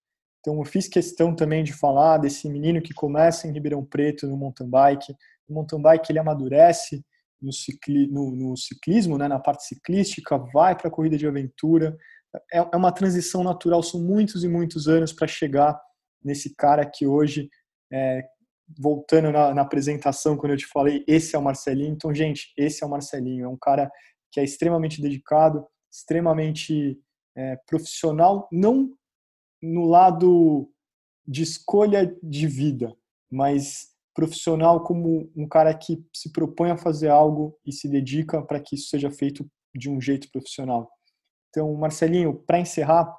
[0.40, 4.36] Então, eu fiz questão também de falar desse menino que começa em Ribeirão Preto no
[4.36, 5.14] mountain bike.
[5.48, 7.03] O mountain bike ele amadurece
[7.43, 11.97] no, cicli, no, no ciclismo, né, na parte ciclística, vai para a corrida de aventura.
[12.53, 15.78] É, é uma transição natural, são muitos e muitos anos para chegar
[16.24, 17.51] nesse cara que hoje,
[17.93, 18.22] é,
[18.78, 21.93] voltando na, na, apresentação, quando eu te falei, esse é o Marcelinho.
[21.93, 23.90] Então, gente, esse é o Marcelinho, é um cara
[24.30, 26.99] que é extremamente dedicado, extremamente
[27.36, 28.97] é, profissional, não
[29.62, 30.70] no lado
[31.26, 32.95] de escolha de vida,
[33.30, 38.60] mas profissional como um cara que se propõe a fazer algo e se dedica para
[38.60, 40.90] que isso seja feito de um jeito profissional.
[41.48, 43.14] Então, Marcelinho, para encerrar,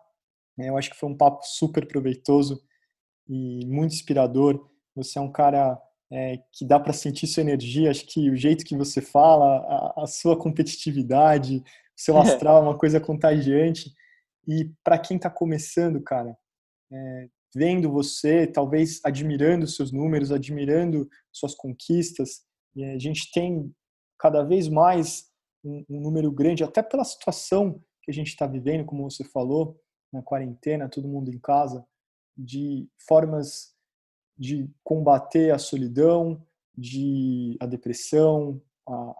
[0.57, 2.61] né, eu acho que foi um papo super proveitoso
[3.27, 4.69] e muito inspirador.
[4.95, 5.79] Você é um cara
[6.11, 7.89] é, que dá para sentir sua energia.
[7.89, 9.57] Acho que o jeito que você fala,
[9.97, 11.63] a, a sua competitividade, o
[11.95, 13.91] seu astral é uma coisa contagiante.
[14.47, 16.37] E para quem está começando, cara,
[16.91, 22.41] é, vendo você, talvez admirando seus números, admirando suas conquistas.
[22.75, 23.73] E a gente tem
[24.19, 25.29] cada vez mais
[25.63, 29.79] um, um número grande, até pela situação que a gente está vivendo, como você falou,
[30.11, 31.85] na quarentena, todo mundo em casa,
[32.37, 33.73] de formas
[34.37, 36.45] de combater a solidão,
[36.75, 39.15] de a depressão, a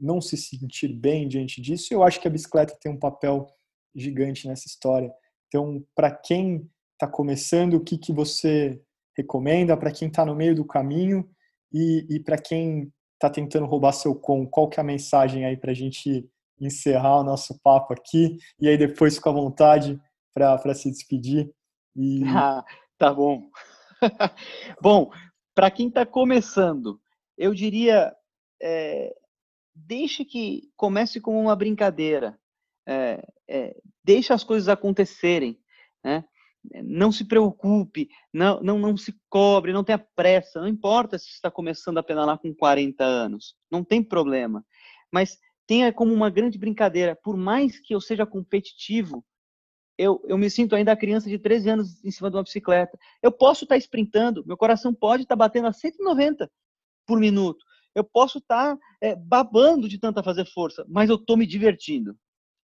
[0.00, 1.92] não se sentir bem diante disso.
[1.92, 3.46] Eu acho que a bicicleta tem um papel
[3.94, 5.12] gigante nessa história.
[5.48, 8.80] Então, para quem está começando, o que, que você
[9.16, 9.76] recomenda?
[9.76, 11.28] Para quem está no meio do caminho
[11.72, 15.56] e, e para quem está tentando roubar seu com, qual que é a mensagem aí
[15.56, 16.28] para a gente
[16.60, 18.36] encerrar o nosso papo aqui?
[18.60, 20.00] E aí depois fica à vontade
[20.34, 21.52] para se despedir.
[21.96, 22.22] E...
[22.26, 22.64] Ah,
[22.98, 23.48] tá bom.
[24.80, 25.10] bom,
[25.54, 27.00] para quem está começando,
[27.36, 28.14] eu diria,
[28.60, 29.14] é,
[29.74, 32.38] deixe que comece como uma brincadeira.
[32.86, 35.58] É, é, deixe as coisas acontecerem.
[36.04, 36.24] Né?
[36.84, 40.60] Não se preocupe, não, não, não se cobre, não tenha pressa.
[40.60, 44.64] Não importa se está começando a pedalar com 40 anos, não tem problema.
[45.10, 47.16] Mas tenha como uma grande brincadeira.
[47.16, 49.24] Por mais que eu seja competitivo,
[49.98, 52.98] eu, eu me sinto ainda criança de 13 anos em cima de uma bicicleta.
[53.22, 56.50] Eu posso estar sprintando, meu coração pode estar batendo a 190
[57.06, 57.64] por minuto.
[57.94, 62.16] Eu posso estar é, babando de tanta fazer força, mas eu estou me divertindo.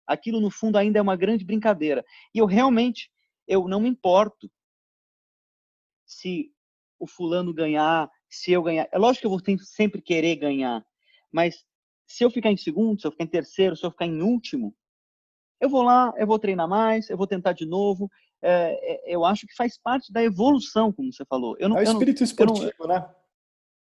[0.06, 2.06] Aquilo, no fundo, ainda é uma grande brincadeira.
[2.34, 3.12] E eu realmente,
[3.48, 4.52] eu não me importo
[6.06, 6.52] se
[7.00, 8.88] o fulano ganhar, se eu ganhar.
[8.92, 10.86] É lógico que eu vou sempre querer ganhar,
[11.32, 11.66] mas
[12.08, 14.76] se eu ficar em segundo, se eu ficar em terceiro, se eu ficar em último,
[15.60, 18.10] eu vou lá, eu vou treinar mais, eu vou tentar de novo.
[18.42, 21.56] É, é, eu acho que faz parte da evolução, como você falou.
[21.60, 23.10] Eu não, é o espírito não, esportivo, não, né?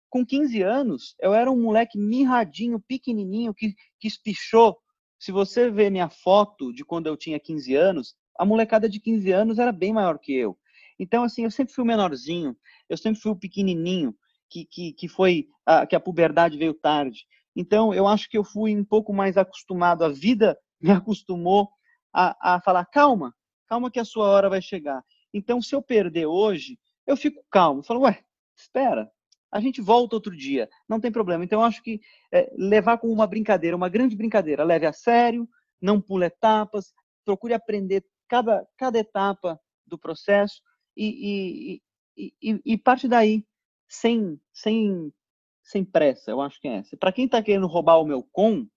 [0.08, 4.76] Com 15 anos, eu era um moleque mirradinho, pequenininho, que, que espichou.
[5.20, 9.30] Se você ver minha foto de quando eu tinha 15 anos, a molecada de 15
[9.32, 10.56] anos era bem maior que eu.
[10.98, 12.56] Então, assim, eu sempre fui o menorzinho,
[12.88, 14.16] eu sempre fui o pequenininho,
[14.48, 17.26] que, que, que foi, a, que a puberdade veio tarde.
[17.54, 21.68] Então, eu acho que eu fui um pouco mais acostumado, a vida me acostumou
[22.14, 23.34] a, a falar, calma,
[23.68, 25.04] calma que a sua hora vai chegar.
[25.34, 27.80] Então, se eu perder hoje, eu fico calmo.
[27.80, 28.24] Eu falo, ué,
[28.56, 29.10] espera,
[29.52, 31.44] a gente volta outro dia, não tem problema.
[31.44, 32.00] Então, eu acho que
[32.32, 35.46] é, levar como uma brincadeira, uma grande brincadeira, leve a sério,
[35.78, 40.62] não pule etapas, procure aprender cada, cada etapa do processo
[40.96, 41.82] e,
[42.16, 43.44] e, e, e parte daí,
[43.88, 45.12] sem, sem,
[45.60, 46.96] sem pressa, eu acho que é essa.
[46.96, 48.68] Para quem está querendo roubar o meu com,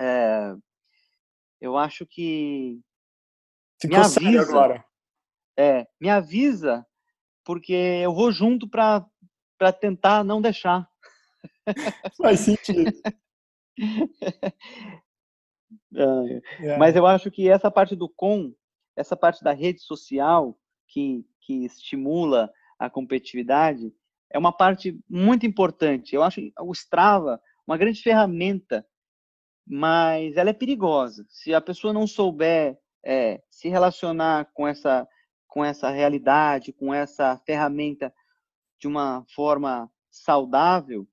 [0.00, 0.56] é,
[1.60, 2.80] eu acho que
[3.78, 4.84] Ficou me avisa agora.
[5.58, 6.86] É, me avisa
[7.44, 9.06] porque eu vou junto para
[9.58, 10.88] para tentar não deixar.
[12.16, 12.90] Faz sentido.
[15.94, 16.76] é.
[16.78, 18.52] Mas eu acho que essa parte do com,
[18.96, 20.58] essa parte da rede social
[20.88, 23.92] que, que estimula a competitividade,
[24.30, 26.14] é uma parte muito importante.
[26.14, 28.84] Eu acho o Strava uma grande ferramenta
[29.66, 31.24] mas ela é perigosa.
[31.28, 35.06] Se a pessoa não souber é, se relacionar com essa,
[35.46, 38.12] com essa realidade, com essa ferramenta
[38.80, 41.06] de uma forma saudável,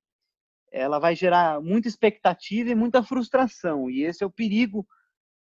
[0.71, 3.89] ela vai gerar muita expectativa e muita frustração.
[3.89, 4.87] E esse é o perigo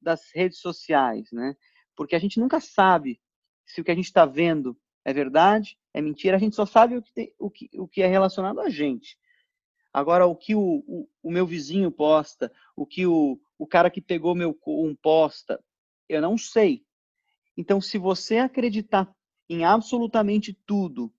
[0.01, 1.55] das redes sociais, né?
[1.95, 3.19] Porque a gente nunca sabe
[3.65, 6.35] se o que a gente está vendo é verdade, é mentira.
[6.35, 9.17] A gente só sabe o que, tem, o que, o que é relacionado a gente.
[9.93, 14.01] Agora, o que o, o, o meu vizinho posta, o que o, o cara que
[14.01, 15.63] pegou meu um posta,
[16.09, 16.85] eu não sei.
[17.55, 19.15] Então, se você acreditar
[19.49, 21.13] em absolutamente tudo,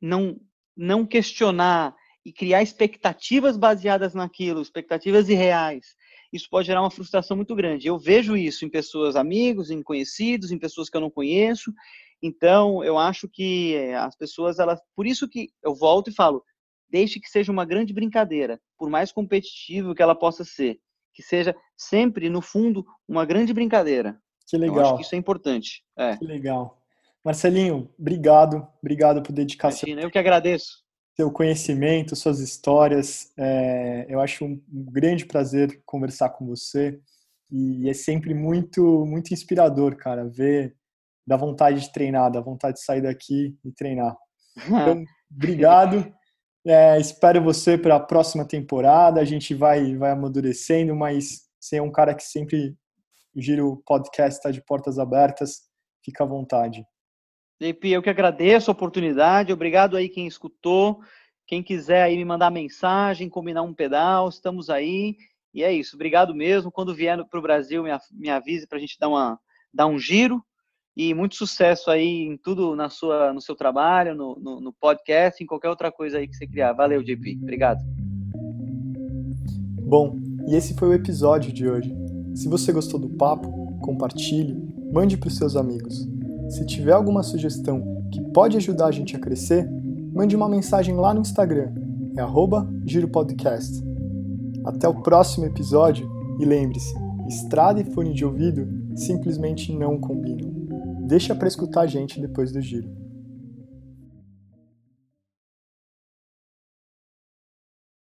[0.00, 0.38] não,
[0.76, 1.94] não questionar
[2.24, 5.94] e criar expectativas baseadas naquilo, expectativas irreais,
[6.32, 7.86] isso pode gerar uma frustração muito grande.
[7.86, 11.72] Eu vejo isso em pessoas amigos, em conhecidos, em pessoas que eu não conheço,
[12.26, 16.42] então, eu acho que eh, as pessoas, elas, por isso que eu volto e falo,
[16.88, 20.78] deixe que seja uma grande brincadeira, por mais competitivo que ela possa ser,
[21.12, 24.18] que seja sempre, no fundo, uma grande brincadeira.
[24.48, 24.76] Que legal.
[24.76, 25.84] Eu acho que isso é importante.
[25.98, 26.16] É.
[26.16, 26.82] Que legal.
[27.24, 30.84] Marcelinho, obrigado, obrigado por dedicar Imagina, seu, eu que agradeço.
[31.16, 33.32] Seu conhecimento, suas histórias.
[33.38, 37.00] É, eu acho um, um grande prazer conversar com você
[37.50, 40.76] e é sempre muito, muito inspirador, cara, ver
[41.26, 44.14] da vontade de treinar, da vontade de sair daqui e treinar.
[44.66, 45.02] Então,
[45.32, 46.12] obrigado.
[46.66, 49.20] É, espero você para a próxima temporada.
[49.20, 52.76] A gente vai, vai amadurecendo, mas você é um cara que sempre
[53.34, 55.62] o Giro Podcast está de portas abertas.
[56.04, 56.84] Fica à vontade.
[57.60, 59.52] JP, eu que agradeço a oportunidade.
[59.52, 61.00] Obrigado aí quem escutou.
[61.46, 65.16] Quem quiser aí me mandar mensagem, combinar um pedal, estamos aí.
[65.52, 65.94] E é isso.
[65.94, 66.72] Obrigado mesmo.
[66.72, 69.38] Quando vier para o Brasil, me, avise para a gente dar, uma,
[69.72, 70.42] dar um giro.
[70.96, 75.42] e muito sucesso aí em tudo na sua, no seu trabalho, no, no, no podcast,
[75.42, 76.72] em qualquer outra coisa aí que você criar.
[76.72, 77.38] Valeu, JP.
[77.42, 77.80] Obrigado.
[79.82, 81.94] Bom, e esse foi o episódio de hoje.
[82.34, 84.56] Se você gostou do papo, compartilhe,
[84.92, 86.13] mande para os seus amigos.
[86.48, 89.68] Se tiver alguma sugestão que pode ajudar a gente a crescer,
[90.12, 91.72] mande uma mensagem lá no Instagram,
[92.16, 92.22] é
[92.86, 93.82] giropodcast.
[94.64, 96.94] Até o próximo episódio e lembre-se,
[97.28, 100.52] estrada e fone de ouvido simplesmente não combinam.
[101.06, 103.03] Deixa para escutar a gente depois do giro.